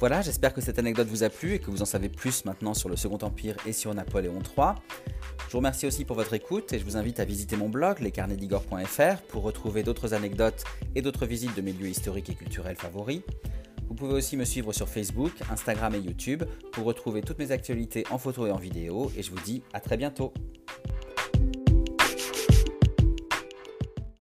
Voilà, 0.00 0.22
j'espère 0.22 0.54
que 0.54 0.62
cette 0.62 0.78
anecdote 0.78 1.08
vous 1.08 1.24
a 1.24 1.28
plu 1.28 1.52
et 1.52 1.58
que 1.58 1.70
vous 1.70 1.82
en 1.82 1.84
savez 1.84 2.08
plus 2.08 2.46
maintenant 2.46 2.72
sur 2.72 2.88
le 2.88 2.96
Second 2.96 3.18
Empire 3.20 3.54
et 3.66 3.74
sur 3.74 3.94
Napoléon 3.94 4.38
III. 4.38 4.68
Je 5.46 5.52
vous 5.52 5.58
remercie 5.58 5.86
aussi 5.86 6.06
pour 6.06 6.16
votre 6.16 6.32
écoute 6.32 6.72
et 6.72 6.78
je 6.78 6.84
vous 6.86 6.96
invite 6.96 7.20
à 7.20 7.26
visiter 7.26 7.54
mon 7.54 7.68
blog 7.68 7.98
lescarnetsdigor.fr 8.00 9.20
pour 9.28 9.42
retrouver 9.42 9.82
d'autres 9.82 10.14
anecdotes 10.14 10.64
et 10.94 11.02
d'autres 11.02 11.26
visites 11.26 11.54
de 11.54 11.60
mes 11.60 11.74
lieux 11.74 11.88
historiques 11.88 12.30
et 12.30 12.34
culturels 12.34 12.76
favoris. 12.76 13.20
Vous 13.88 13.94
pouvez 13.94 14.14
aussi 14.14 14.38
me 14.38 14.46
suivre 14.46 14.72
sur 14.72 14.88
Facebook, 14.88 15.32
Instagram 15.50 15.94
et 15.94 15.98
YouTube 15.98 16.44
pour 16.72 16.84
retrouver 16.86 17.20
toutes 17.20 17.38
mes 17.38 17.52
actualités 17.52 18.06
en 18.10 18.16
photo 18.16 18.46
et 18.46 18.52
en 18.52 18.56
vidéo 18.56 19.12
et 19.18 19.22
je 19.22 19.30
vous 19.30 19.40
dis 19.44 19.62
à 19.74 19.80
très 19.80 19.98
bientôt. 19.98 20.32